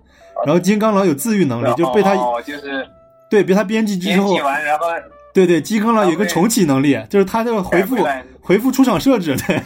[0.44, 2.84] 然后金刚狼有自愈能力，就被他哦，就是
[3.30, 4.86] 对被他编辑之后编辑，完，然后
[5.32, 9.62] 对对，金刚狼有一个重启能力，就是他这个回复改回复出厂设置，对，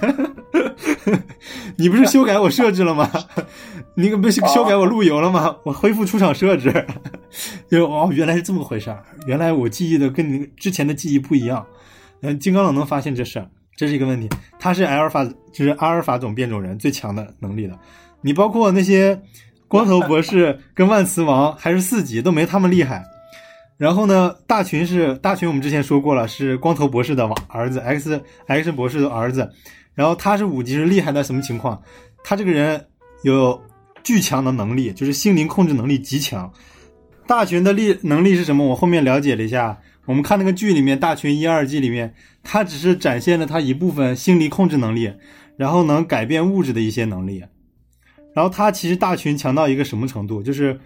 [1.76, 3.10] 你不是修改我设置了吗？
[3.96, 5.56] 你不是修改我路由了吗？
[5.62, 6.86] 我恢复出厂设置，
[7.70, 11.64] 就哦，原来是这么回事儿，原来我记忆的跟你之前的记忆不一样。
[12.20, 14.28] 嗯，金刚狼能发现这事儿，这是一个问题。
[14.58, 17.78] 他是阿尔法，就是阿尔法种变种人最强的能力的。
[18.22, 19.20] 你包括那些
[19.68, 23.04] 光头博士 跟万磁王还是四级都没他们厉害。
[23.78, 29.50] 然后呢，大群是大群，我们之前说过了，是光头博士的儿子，X X 博士的儿子。
[29.94, 31.82] 然后他是五级，是厉害到什么情况？
[32.22, 32.86] 他这个人
[33.24, 33.60] 有
[34.04, 36.50] 巨强的能力，就是心灵控制能力极强。
[37.26, 38.64] 大群的力能力是什么？
[38.64, 45.12] 我后面了解了一下，我们看那个剧里面，大群一二季里面，他只是展现了他一部分心理控制能力，
[45.56, 47.44] 然后能改变物质的一些能力。
[48.34, 50.42] 然后他其实大群强到一个什么程度？
[50.42, 50.78] 就是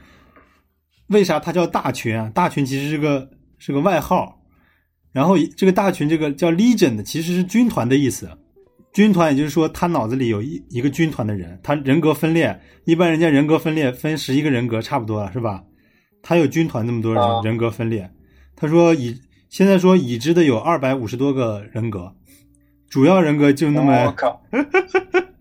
[1.08, 2.30] 为啥他叫大群啊？
[2.34, 3.28] 大群其实是个
[3.58, 4.40] 是个外号，
[5.12, 8.28] 然后这个大群这个叫 Legion 的，其实是军团的意思。
[8.92, 15.62] 军团也就是说，他脑子里有一一个军团的人，他人格分裂，一般人家人格分裂分十一个人格差不多了，是吧？
[16.22, 18.10] 他有军团那么多人啊人格分裂，
[18.56, 19.14] 他说已
[19.48, 22.10] 现在说已知的有二百五十多个人格，
[22.88, 24.42] 主要人格就那么、我靠，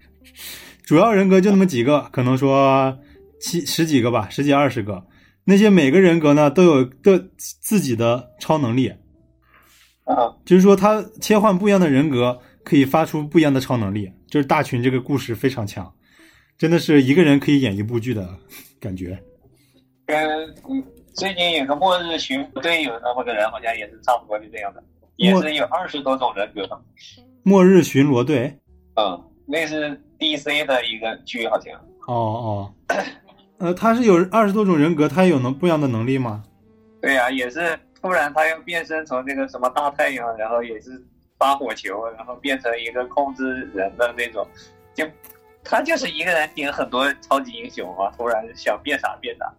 [0.85, 2.97] 主要人格就那么几个，可能说
[3.41, 5.03] 七十几个吧，十几二十个。
[5.43, 8.89] 那些每个人格呢都有的自己的超能力，
[10.05, 14.11] 啊，就是说他切换不一样的人格，可以发出不一样的超能力。
[14.27, 15.93] 就是大群这个故事非常强，
[16.57, 18.27] 真的是一个人可以演一部剧的
[18.79, 19.17] 感觉。
[20.05, 20.17] 跟
[20.69, 20.83] 嗯
[21.13, 24.83] 最近有个末日巡逻队有那么个人，好像也是差不多就这样的，
[25.15, 26.81] 也是有二十多种人格的。
[27.43, 28.59] 末日巡逻队，
[28.95, 31.73] 嗯，那是 DC 的一个剧，好像。
[32.07, 32.73] 哦哦，
[33.59, 36.43] 呃，他是有二十多种人格，他有能不一样的能力吗？
[37.01, 41.01] 对呀、也是突然他要变身成那个什么大太阳，然后也是
[41.37, 44.45] 发火球，然后变成一个控制人的那种，
[44.93, 45.05] 就
[45.63, 49.53] 他就是一个人顶很多超级英雄啊，突然想变啥变啥，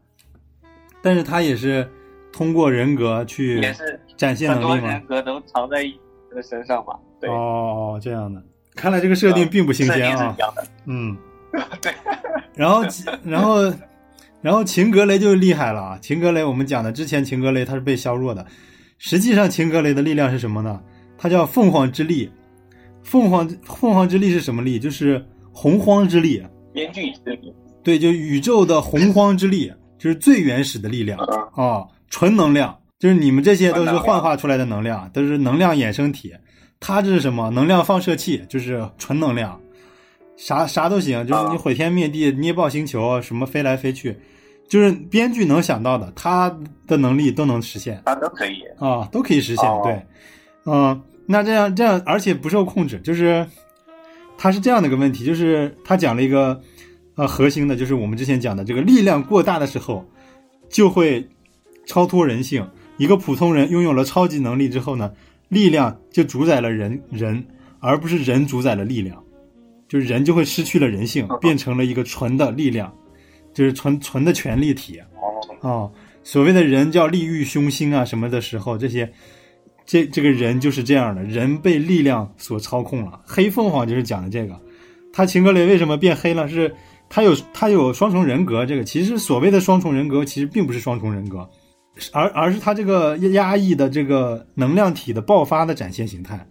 [1.02, 1.88] 但是他也是
[2.32, 4.92] 通过人格去也是展现很多能力吗？
[4.92, 5.98] 人格都藏在一
[6.30, 6.98] 个身上嘛。
[7.20, 8.42] 对，哦，这样的，
[8.76, 10.36] 看来这个设定并不新鲜啊。
[10.84, 11.16] 嗯，
[11.82, 11.92] 对。
[12.54, 12.84] 然后，
[13.24, 13.74] 然后，
[14.40, 15.98] 然后秦格雷就厉害了啊！
[16.00, 18.46] 秦格雷我们讲的之前，秦格雷他是被削弱的，
[18.98, 20.80] 实际上秦格雷的力量是什么呢？
[21.18, 22.30] 它叫凤凰之力。
[23.02, 24.78] 凤凰凤凰之力是什么力？
[24.78, 26.42] 就是洪荒之力。
[26.72, 31.18] 编剧之力，对，就宇宙的洪荒之力，就是最原始的力量
[31.56, 36.34] 嗯啊、纯能量，就是你们这些都是幻化出来的能量，都是能量衍生体。
[36.78, 37.50] 它这是什么？
[37.50, 39.60] 能量放射器，就是纯能量，
[40.36, 44.16] 啥啥都行，就是你啊毁天灭地、捏爆星球，什么飞来飞去，
[44.68, 46.54] 就是编剧能想到的，他
[46.86, 48.62] 的能力都能实现啊都可以。
[48.78, 49.68] 啊，都可以实现。
[49.68, 50.02] 哦对，
[50.66, 53.46] 嗯、那这样这样，而且不受控制，就是
[54.36, 56.60] 它是这样的一个问题，就是他讲了一个
[57.14, 60.04] 呃核心的，就是我们之前讲的这个力量过大的时候，
[60.68, 61.26] 就会
[61.86, 62.68] 超脱人性。
[62.98, 65.12] 一个普通人拥有了超级能力之后呢，
[65.48, 67.44] 力量就主宰了人人，
[67.80, 69.22] 而不是人主宰了力量，
[69.88, 72.92] 就是人就会失去了人性，变成了一个纯的力量，
[73.54, 74.98] 就是纯纯的权力体。
[75.20, 75.92] 哦，哦，
[76.24, 79.10] 所谓的人叫利欲熏心啊什么的时候，这些
[79.84, 83.20] 这这个人就是这样的，人被力量所操控了。
[83.24, 84.60] 黑凤凰就是讲的这个，
[85.12, 86.48] 他秦格雷为什么变黑了？
[86.48, 86.74] 是
[87.08, 91.48] 他有他有双重人格，这个其实所谓的双重人格其实并不是双重人格，
[92.12, 96.46] 而而是他这个压抑的这个能量体的爆发的展现形态。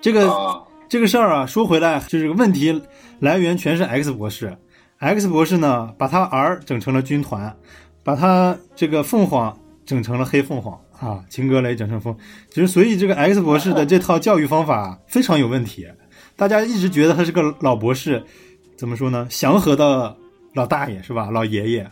[0.00, 2.78] 这个、哦这个事儿啊，说回来就是个问题
[3.18, 4.54] 来源全是 X 博士。
[4.98, 7.56] X 博士呢，把他儿整成了军团，
[8.04, 12.14] 把他这个凤凰整成了黑凤凰啊，秦格雷整成凤，
[12.50, 15.88] 就是所以这个 X 博士的这套教育方法非常有问题。
[16.36, 18.22] 大家一直觉得他是个老博士，
[18.76, 19.26] 怎么说呢？
[19.30, 20.14] 祥和的
[20.52, 21.30] 老大爷是吧？
[21.30, 21.90] 老爷爷，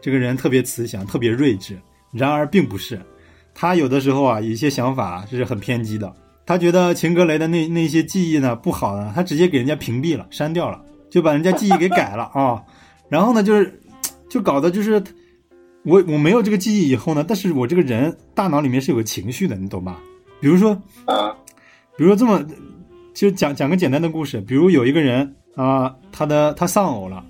[0.00, 1.78] 这个人特别慈祥，特别睿智。
[2.12, 3.00] 然而并不是，
[3.54, 6.12] 他有的时候啊，有一些想法是很偏激的。
[6.46, 12.60] 他觉得秦格雷的那那些记忆呢不好呢，他直接给人家屏蔽了，删掉了，就把人家记忆给改了 啊。
[13.08, 13.80] 然后呢，就是
[14.28, 15.02] 就搞得就是
[15.84, 20.00] 我我没有这个记忆以后呢，但是我这个人大脑里面是有个情绪的，你懂吧？
[20.40, 21.34] 比如说，嗯
[21.96, 22.42] 比如说这么，
[23.14, 27.22] 就讲讲个简单的故事，比如有一个人啊、他的他丧偶了，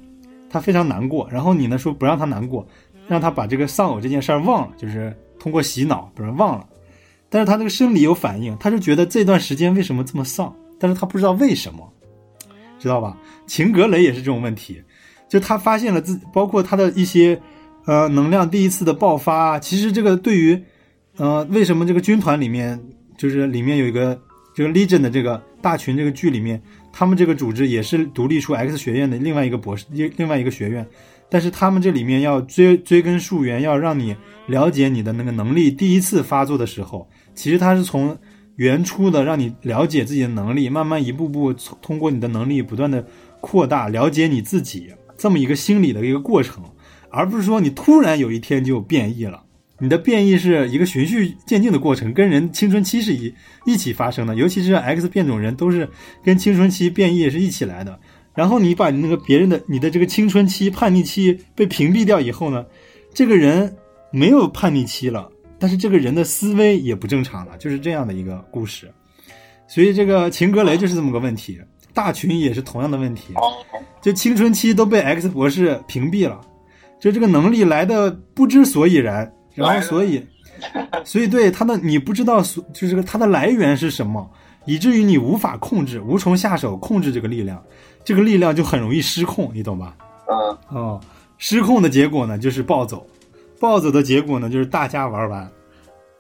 [0.49, 2.67] 他非常难过，然后你呢说不让他难过，
[3.11, 6.65] 让他把这个丧偶这件事儿忘了，就是通过洗脑把人忘了。
[7.29, 11.93] 但是他这个生理有反应，他就觉得这段时间为什么这么丧，但是他不知道为什么，
[12.79, 13.17] 知道吧？
[13.49, 14.81] 秦格雷也是这种问题，
[15.29, 17.41] 就他发现了自，包括他的一些
[17.85, 20.63] 呃能量第一次的爆发，其实这个对于
[21.17, 22.81] 呃，为什么这个军团里面
[23.19, 24.17] 就是里面有一个
[24.55, 30.87] 这个 Legion 的这个大群这个剧里面，他们这个组织也是独立出 X 学院的另外一个博士，另另外一个学院，
[31.31, 34.17] 但是他们这里面要追追根溯源，要让你
[34.47, 38.19] 了解你的那个能力第一次发作的时候，其实他是从
[38.57, 43.07] 原初的让你了解自己的能力，慢慢一步步通过你的能力不断的
[43.41, 46.65] 扩大，了解你自己这么一个心理的一个过程，
[47.11, 49.45] 而不是说你突然有一天就变异了。
[49.83, 53.33] 你的变异是一个循序渐进的过程，跟人青春期是一
[53.65, 55.89] 一起发生的，尤其是 X 变种人都是
[56.23, 57.99] 跟青春期变异是一起来的。
[58.41, 62.65] 然后你把你那个别人的你的这个青春期叛逆期被屏蔽掉以后呢，
[63.13, 63.77] 这个人
[64.11, 68.91] 没有叛逆期了，但是这个人的思维也不正常了，就是这样的一个故事。
[69.69, 71.61] 所以这个秦格雷就是这么个问题，
[71.93, 73.35] 大群也是同样的问题，
[74.01, 76.41] 就青春期都被 X 博士屏蔽了，
[76.99, 80.27] 就这个能力来的不知所以然，然后所以，
[81.05, 84.27] 所以对他的你不知道所就是个它的来源是什么，
[84.65, 87.63] 以至于你无法控制，无从下手控制这个力量，
[88.05, 89.97] 这个力量就很容易失控，你懂吧？
[90.29, 91.01] 嗯，哦，
[91.39, 93.07] 失控的结果呢就是暴走，
[93.59, 95.51] 暴走的结果呢就是大家玩完。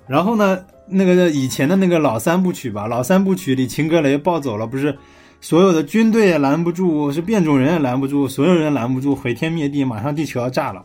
[0.06, 4.96] 然后呢，那个以前的那个老三部曲吧，老三部曲里秦格雷暴走了，不是
[5.40, 10.84] 所有的军队也拦不住，是变种人也拦不住，所有人拦不住，毁天灭地，马上地球要炸了。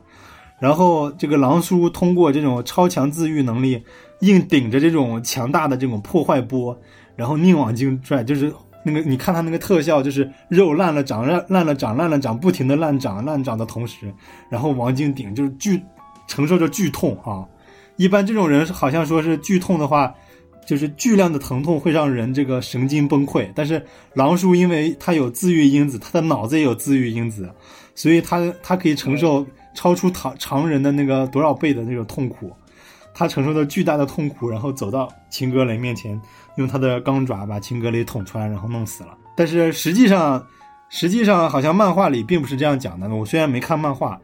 [0.59, 3.83] 然后这个狼叔通过这种超强自愈能力，
[4.19, 6.79] 硬顶着这种强大的这种破坏波，
[7.15, 8.53] 然后宁往精拽，就是
[8.87, 14.13] 那个你看他那个特效，就是肉烂了长，烂烂了长，烂了长，不停的烂长烂长的同时，
[14.47, 15.81] 然后王晶顶就是剧
[16.27, 17.43] 承受着剧痛啊。
[17.95, 20.13] 一般这种人好像说是剧痛的话，
[20.67, 23.49] 就是巨量的疼痛会让人这个神经崩溃。
[23.55, 23.83] 但是
[24.13, 27.49] 狼叔因为他有自愈因子，他的脑子也有自愈因子，
[27.95, 32.53] 所以他他可以承受超出常常人的那个多少倍的那种痛苦。
[33.17, 36.21] 他承受着巨大的痛苦，然后走到秦格雷面前，
[36.57, 39.17] 用他的钢爪把秦格雷捅穿，然后弄死了。
[39.35, 40.45] 但是实际上，
[40.89, 43.07] 实际上好像漫画里并不是这样讲的。
[43.09, 44.19] 我虽然没看漫画，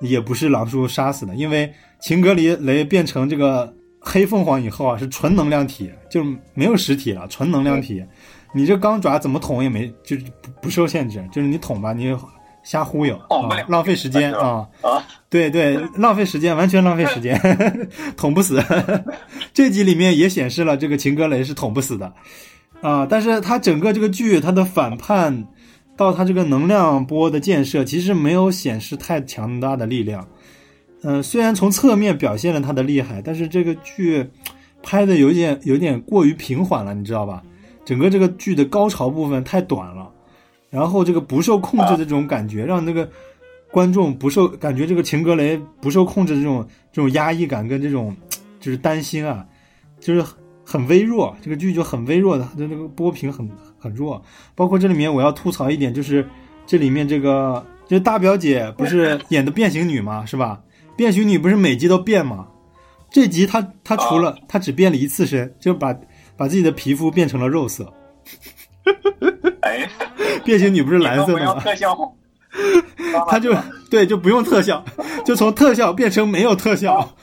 [0.00, 6.24] 也不是狼叔杀死的，因为秦格雷雷变成这个黑凤凰以后啊，是纯能量体，就
[6.54, 8.04] 没有实体了，纯能量体。
[8.52, 12.16] 你这钢爪怎么捅也没，就是不不受限制，就是你捅吧，你
[12.66, 13.16] 瞎忽悠
[13.68, 14.66] 浪费时间啊。
[14.82, 15.00] 啊，
[15.30, 17.40] 对对，浪费时间，完全浪费时间，
[18.18, 18.60] 捅不死。
[19.54, 22.12] 这集里面也显示了这个秦格雷是捅不死的
[22.80, 25.46] 啊，但是他整个这个剧，他的反叛
[25.96, 30.26] 到他这个能量波的建设，其实没有显示太强大的力量。
[31.04, 34.28] 嗯、虽然从侧面表现了他的厉害，但是这个剧
[34.82, 37.40] 拍的有点有点过于平缓了，你知道吧？
[37.84, 40.10] 整个这个剧的高潮部分太短了，
[40.70, 43.08] 然后这个不受控制的这种感觉，让那个
[43.70, 48.14] 观众不受感觉这个秦格雷不受控制的这种这种压抑感跟这种
[48.60, 49.46] 就是担心啊，
[50.00, 53.48] 就是很很微弱，这个剧就很微弱的，就那个波频很
[53.78, 54.20] 很弱。
[54.54, 56.26] 包括这里面我要吐槽一点，就是
[56.66, 60.26] 这里面这个就大表姐不是 演的变形女嘛？
[60.26, 60.60] 是吧？
[60.96, 62.48] 变形女不是每集都变吗？
[63.08, 65.96] 这集她她除了她只变了一次身，就把
[66.36, 67.92] 把自己的皮肤变成了肉色。
[69.66, 69.88] 哎，
[70.44, 71.60] 变形女不是蓝色的吗？
[71.60, 72.06] 特效吗？
[73.28, 73.54] 他就
[73.90, 74.82] 对就不用特效，
[75.24, 77.14] 就从特效变成没有特效，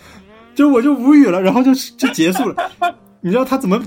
[0.53, 2.71] 就我就无语了，然后就就结束了。
[3.21, 3.81] 你知道他怎么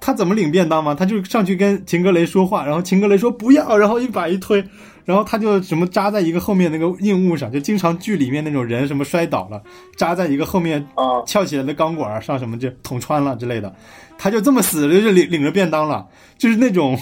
[0.00, 0.94] 他怎么领便当吗？
[0.94, 4.62] 他就上去跟秦格雷说话，然后秦格雷说不要，然后一把一推，
[5.04, 9.62] 然后他就什么扎在一个后面那个硬物上，就经常剧里面那种人什么摔倒了，
[9.96, 13.74] 扎在一个后面啊，翘起来的钢管上什么就捅穿了之类的，
[14.18, 16.06] 他就这么死了，就领领着便当了，
[16.36, 16.98] 就是那种，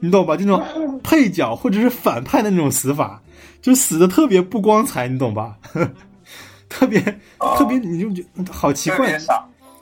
[0.00, 0.36] 你懂吧？
[0.36, 3.20] 这种配角或者是反派的那种死法，
[3.60, 5.56] 就死的特别不光彩，你懂吧？
[6.68, 7.00] 特别
[7.38, 9.18] 特别，你就觉得好奇怪。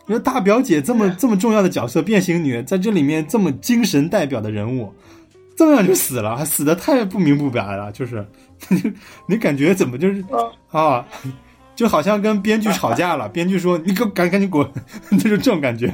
[0.09, 4.95] 你说大表姐这么这么重要的角色，变形女在这里面这么精神代表的人物，
[5.57, 8.25] 这么样就死了，死的太不明不白了，就是
[9.27, 10.25] 你感觉怎么就是
[10.71, 11.05] 啊，
[11.75, 14.65] 就好像跟编剧吵架了， 编剧说你给我赶赶紧滚，
[15.19, 15.89] 就是这种感觉，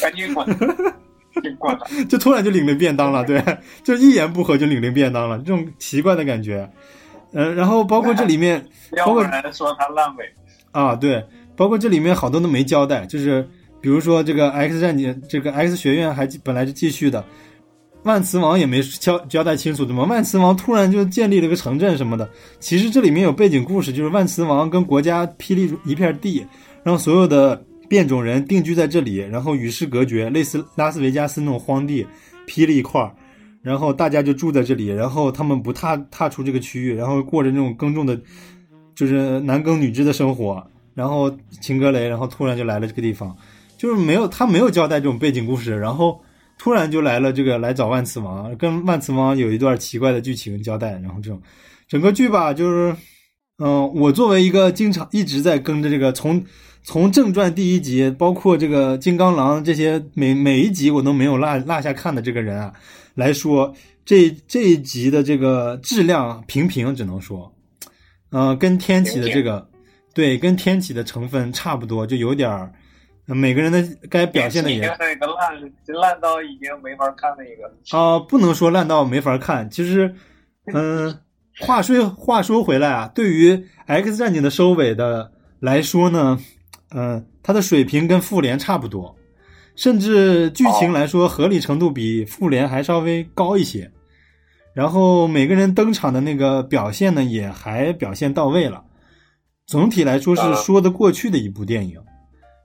[0.00, 0.44] 赶紧滚，
[2.08, 3.42] 就突然就领了便当了，对，
[3.82, 6.70] 就一言不合就领了便当了，这种奇怪的感觉。
[7.32, 8.62] 呃，然后包括这里面
[8.96, 10.24] 要不然说他烂尾。
[10.70, 11.24] 啊，对，
[11.56, 13.46] 包括这里面好多都没交代，就是
[13.80, 17.24] 比如说这个 X 战警，这个 X 学院还本来是继续的，
[18.02, 22.28] 万磁王也没交交代清楚，怎么万磁王突然就建立了个城镇什么的？
[22.60, 26.46] 其实这里面有背景故事，就是万磁王跟国家霹雳一片地，
[26.82, 27.62] 让所有的
[27.92, 32.06] 变种人定居在这里，然后与世隔绝，类似拉斯维加斯那种荒地，
[32.46, 33.14] 劈了一块儿。
[33.60, 38.18] 然后大家就住在这里，然后他们不踏踏出这个区域，然后过着那种耕种的，
[38.94, 40.66] 就是男耕女织的生活。
[40.94, 41.30] 然后
[41.60, 43.36] 秦格雷，然后突然就来了这个地方，
[43.76, 46.18] 就是没有他没有交代这种背景故事，然后
[46.58, 51.38] 突然就来了这个来找万磁王，跟万磁王有一段奇怪的剧情交代，然后这种
[51.86, 52.96] 整个剧吧，就是
[53.58, 56.42] 嗯、我作为一个经常一直在跟着这个从
[56.82, 62.72] 从正传第一集，包括这个金刚狼这些每每一集我都没有落落下看的这个人啊
[63.14, 63.74] 来说，
[64.04, 67.52] 这这一集的这个质量平平，只能说，
[68.30, 69.68] 呃，跟天启的这个
[70.12, 72.72] 对跟天启的成分差不多，就有点儿。
[73.28, 73.80] 呃每个人的
[74.10, 77.96] 该表现的也是一个烂烂到已经没法看的一个。
[77.96, 79.70] 啊、不能说烂到没法看。
[79.70, 80.12] 其实，
[80.74, 81.16] 嗯、
[81.60, 83.52] 话说话说回来啊，对于
[83.86, 85.30] 《X 战警》的收尾的
[85.60, 86.36] 来说呢，
[86.94, 89.14] 嗯、它的水平跟复联差不多，
[89.76, 93.90] 甚至剧情来说合理程度比复联还稍微高一些。
[94.74, 98.82] 然后每个人登场的那个表现呢，也还表现到位了。
[99.66, 101.98] 总体来说是说得过去的一部电影。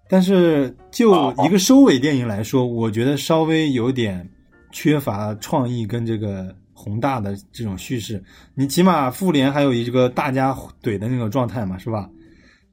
[0.09, 4.25] 但是就一个收尾电影来说，我觉得稍微有点
[4.71, 8.23] 缺乏创意跟这个宏大的这种叙事。
[8.55, 12.09] 你起码复联还有一个大家怼的那种状态嘛，是吧？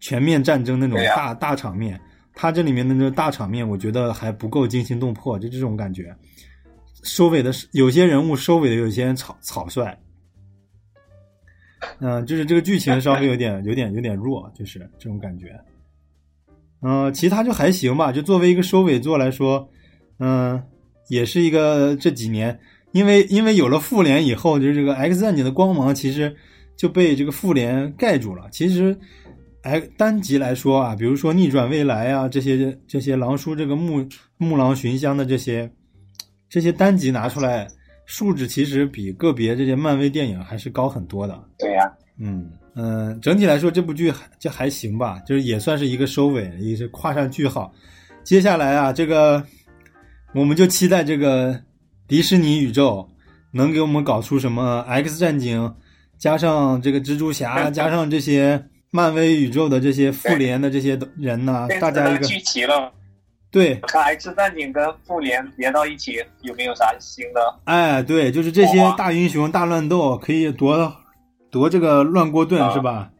[0.04, 1.98] 全面战争那种大、大场面，
[2.34, 6.14] 它这里面的那种大场面，我觉得还不够惊心动魄，就这种感觉。
[7.02, 9.96] 收尾的有些人物收尾的有些人草草率，
[12.00, 15.58] 嗯、就是这个剧情稍微有点有点有点弱，就是这种感觉。
[16.82, 18.12] 嗯、其他就还行吧。
[18.12, 19.66] 就作为一个收尾作来说，
[20.18, 20.62] 嗯、
[21.08, 22.60] 也是一个这几年，
[22.92, 26.36] 因为因为有了复联以后，就是这个 X 战警的光芒其实
[26.76, 28.46] 就被这个复联盖住了。
[28.52, 28.94] 其实，
[29.64, 34.06] 哎，单集来说啊，比如说逆转未来啊，这些这些狼叔这个木
[34.36, 35.70] 木狼寻香的这些
[36.50, 37.66] 这些单集拿出来，
[38.04, 41.42] 素质其实比个别这些漫威电影还是高很多的。
[41.58, 47.72] 对呀、嗯嗯，整体来说这部剧还就还行吧，就是也算是一个收尾，也是画上句号。
[48.22, 49.42] 接下来啊，这个
[50.34, 51.58] 我们就期待这个
[52.06, 53.08] 迪士尼宇宙
[53.50, 55.74] 能给我们搞出什么 X 战警，
[56.18, 58.62] 加上这个蜘蛛侠， 加上这些
[58.94, 62.92] 漫威宇宙的这些复联的这些人呐、这大家一个聚齐了，
[63.50, 67.40] 对，看 X 战警跟复联连到一起有没有啥新的？
[67.64, 70.96] 哎，对，就是这些大英雄大乱斗可以夺
[71.50, 72.72] 夺这个乱锅盾、啊。
[72.72, 73.10] 是吧？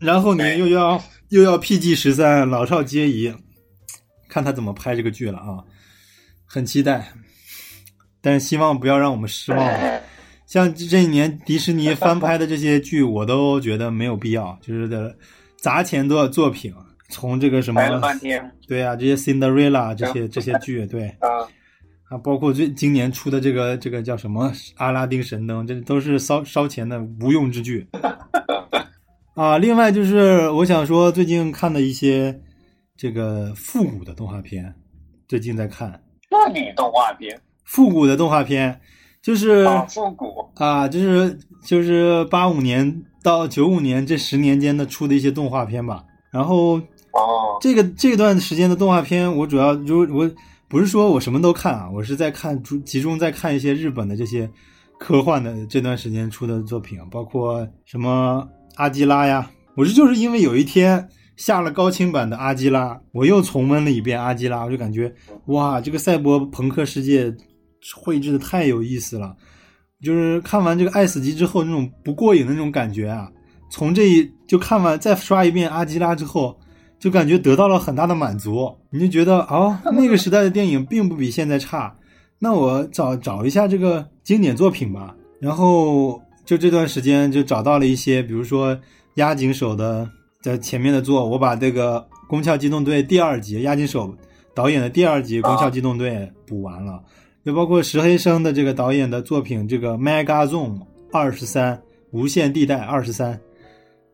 [0.00, 3.34] 然后你又要又要 PG 十三，老少皆宜，
[4.28, 5.64] 看他怎么拍这个剧了啊，
[6.44, 7.10] 很期待，
[8.20, 9.66] 但是希望不要让我们失望。
[9.66, 10.02] 了。
[10.46, 15.16] 像这一年迪士尼翻拍的这些剧，我都觉得没有必要，就是的
[15.56, 16.72] 砸钱做作品，
[17.08, 17.80] 从这个什么
[18.68, 21.28] 对啊，这些 Cinderella 这些这些剧，对， 啊，
[22.10, 27.86] 啊，包括最今年出的这个这个叫什么《阿拉丁神灯》，这都是烧烧钱的无用之剧。
[29.34, 32.40] 啊，另外就是我想说，最近看的一些
[32.96, 34.72] 这个复古的动画片，
[35.26, 36.00] 最近在看。
[36.30, 37.40] 那你动画片？
[37.64, 38.80] 复古的动画片，
[39.24, 46.04] 就是啊，复古啊，就是就是八五年到九五年这十年间的出的一些动画片吧。
[46.30, 46.74] 然后
[47.12, 50.30] 哦，这个这段时间的动画片，我主要就我
[50.68, 54.50] 不是说我什么都看啊，我是在看主集中在看一些日本的这些
[54.98, 59.50] 科幻的这段时间出的作品，包括什么阿基拉呀。
[59.74, 65.14] 我是就是因为有一天下了高清版的阿基拉，我又重温了一遍阿基拉，我就感觉
[65.46, 67.34] 哇，这个赛博朋克世界
[67.96, 69.36] 绘制的太有意思了。
[70.02, 73.30] 就是看完这个《爱死机》之后，那种不过瘾的那种感觉啊，
[73.70, 76.58] 从这一就看完再刷一遍阿基拉之后，
[76.98, 78.70] 就感觉得到了很大的满足。
[78.90, 81.96] 你就觉得哦，那个时代的电影并不比现在差，
[82.38, 85.14] 那我找找一下这个经典作品吧。
[85.40, 88.78] 然后就这段时间就找到了一些，比如说
[89.14, 90.06] 押井守的
[90.42, 94.14] 在前面的作，我把这个《宫壳机动队》第二集押井守
[94.54, 96.10] 导演的第二集《宫壳机动队》
[96.46, 97.02] 补完了。
[97.44, 100.80] 就包括石黑生的这个导演的作品，这个《Mega Zone
[101.12, 101.80] 二十三
[102.10, 103.34] 无限地带二十三》，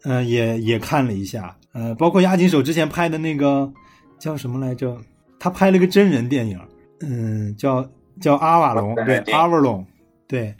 [0.02, 3.72] 嗯，也也看了一下，呃，包括押井守之前拍的那个
[4.18, 4.96] 叫什么来着？
[5.38, 6.58] 他拍了个真人电影，
[7.00, 7.88] 嗯，叫
[8.20, 9.86] 叫阿瓦隆，对阿瓦隆，
[10.26, 10.54] 对，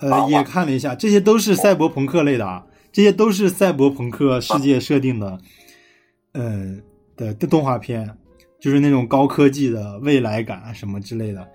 [0.00, 5.38] 呃，也看了一下，这些都是赛博朋克类的啊，这些都是赛博朋克世界设定的，
[6.32, 6.76] 呃
[7.14, 8.10] 的的动画片，
[8.58, 11.46] 就是那种高科技的未来感啊什么之类的。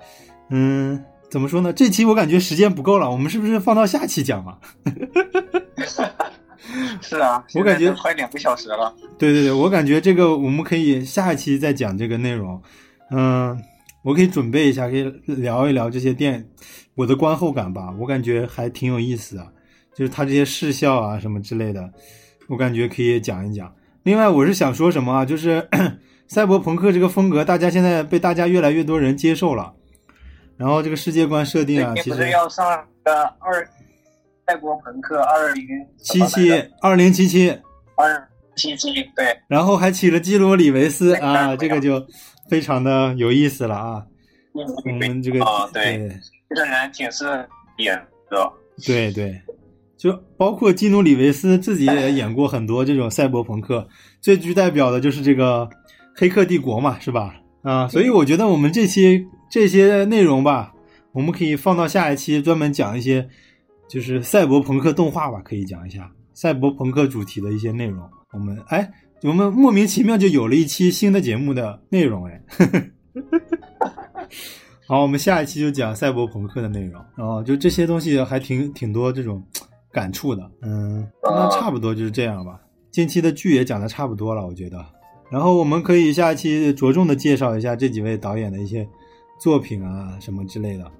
[0.52, 1.74] 嗯，怎么说呢？
[1.74, 4.60] 这期我感觉时间不够了，我们是不是放到下期讲啊？
[7.02, 8.94] 是啊， 我感觉快两个小时了。
[9.18, 12.62] 对对对，我感觉这个我们可以下一期再讲这个内容。
[13.10, 13.60] 嗯，
[14.04, 16.48] 我可以准备一下，可以聊一聊这些电
[16.96, 17.94] 我的观后感吧。
[18.00, 19.48] 我感觉还挺有意思的，
[19.96, 21.90] 就是它这些视效啊什么之类的，
[22.48, 23.74] 我感觉可以讲一讲。
[24.04, 25.26] 另外，我是想说什么啊？
[25.26, 25.68] 就是
[26.28, 29.74] 赛博朋克这个风格，大家现在被大家越来越多人接受了。
[30.62, 32.64] 然后这个世界观设定啊，其实要上
[33.04, 33.68] 个二
[34.46, 35.66] 赛博朋克二零
[35.98, 37.50] 七七二零七七，
[37.96, 42.06] 二七七对，然后还起了基罗里维斯啊，这个就
[42.48, 44.06] 非常的有意思了啊。
[44.54, 46.12] 我嗯们这个啊对对
[46.50, 47.48] 这个人挺适合
[47.80, 47.96] 演
[48.30, 48.54] 的，
[48.86, 49.42] 对对，
[49.98, 53.88] 就包括基努里维斯自己也演过很多这种赛博朋克，
[54.22, 55.66] 最具代表的就是这个
[56.16, 57.34] 《黑客帝国》嘛，是吧？
[57.64, 60.74] 啊，所以我觉得我们这期这些内容吧，
[61.12, 63.30] 我们可以放到下一期专门讲一些，
[63.88, 68.04] 就是赛博朋克动画吧，可以讲一下赛博朋克主题的一些内容。
[68.34, 68.92] 我们哎，
[69.24, 72.42] 我们莫名其妙就有了一期新的节目的内容哎。
[74.88, 79.44] 好，我们下一期就讲赛博朋克的内容，然后就这些东西还挺挺多这种
[79.92, 82.60] 感触的，嗯，那差不多就是这样吧。
[82.90, 84.84] 近期的剧也讲的差不多了，我觉得。
[85.32, 88.88] 然后我们可以下期着重的介绍一下这几位导演的一些
[89.40, 90.92] 作品啊什么之类的。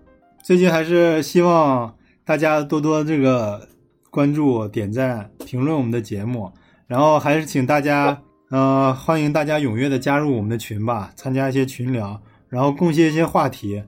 [0.42, 3.68] 最近还是希望大家多多这个
[4.10, 6.52] 关注、点赞、评论我们的节目，
[6.88, 12.22] 然后还是请大家呃欢迎大家踊跃的加入我们的群吧，参加一些群聊。
[12.50, 13.82] 然后贡献一些话题，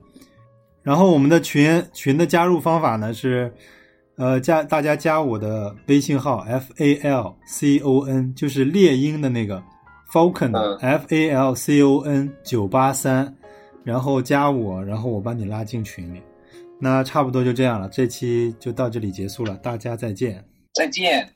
[0.82, 3.52] 然后我们的群群的加入方法呢是，
[4.16, 9.62] 呃加大家加我的微信号 f a l c o n，就是猎鹰的那个
[10.14, 13.34] falcon 嗯 f a l c o n 九八三，
[13.82, 16.22] 然后加我，然后我把你拉进群里。
[16.78, 20.44] 那差不多就这样了，这期就到这里结束了，大家再见。
[20.72, 21.33] 再见。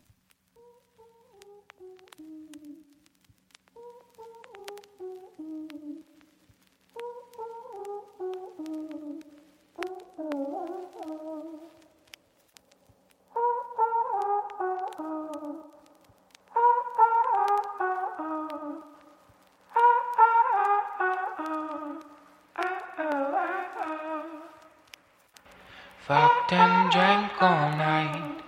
[26.48, 28.40] Fucked and drank all night,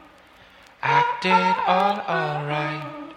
[0.83, 3.13] acted all alright.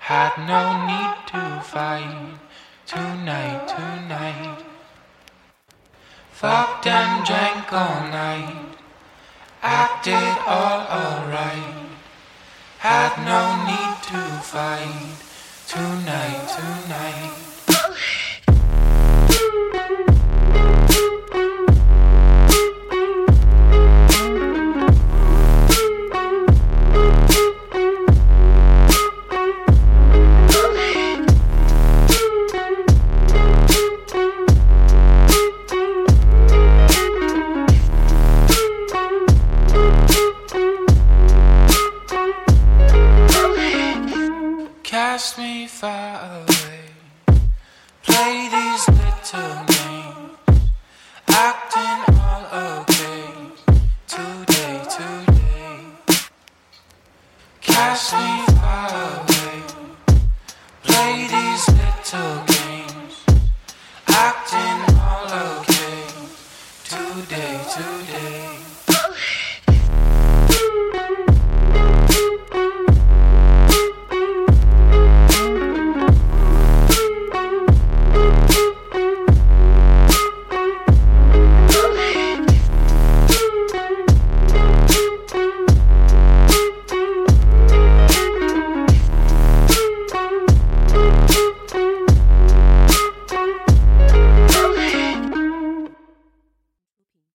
[0.00, 2.34] Had no need to fight
[2.84, 4.64] tonight, tonight.
[6.32, 8.74] Fucked and drank all night,
[9.62, 11.86] acted all alright.
[12.78, 15.14] Had no need to fight
[15.68, 17.31] tonight, tonight.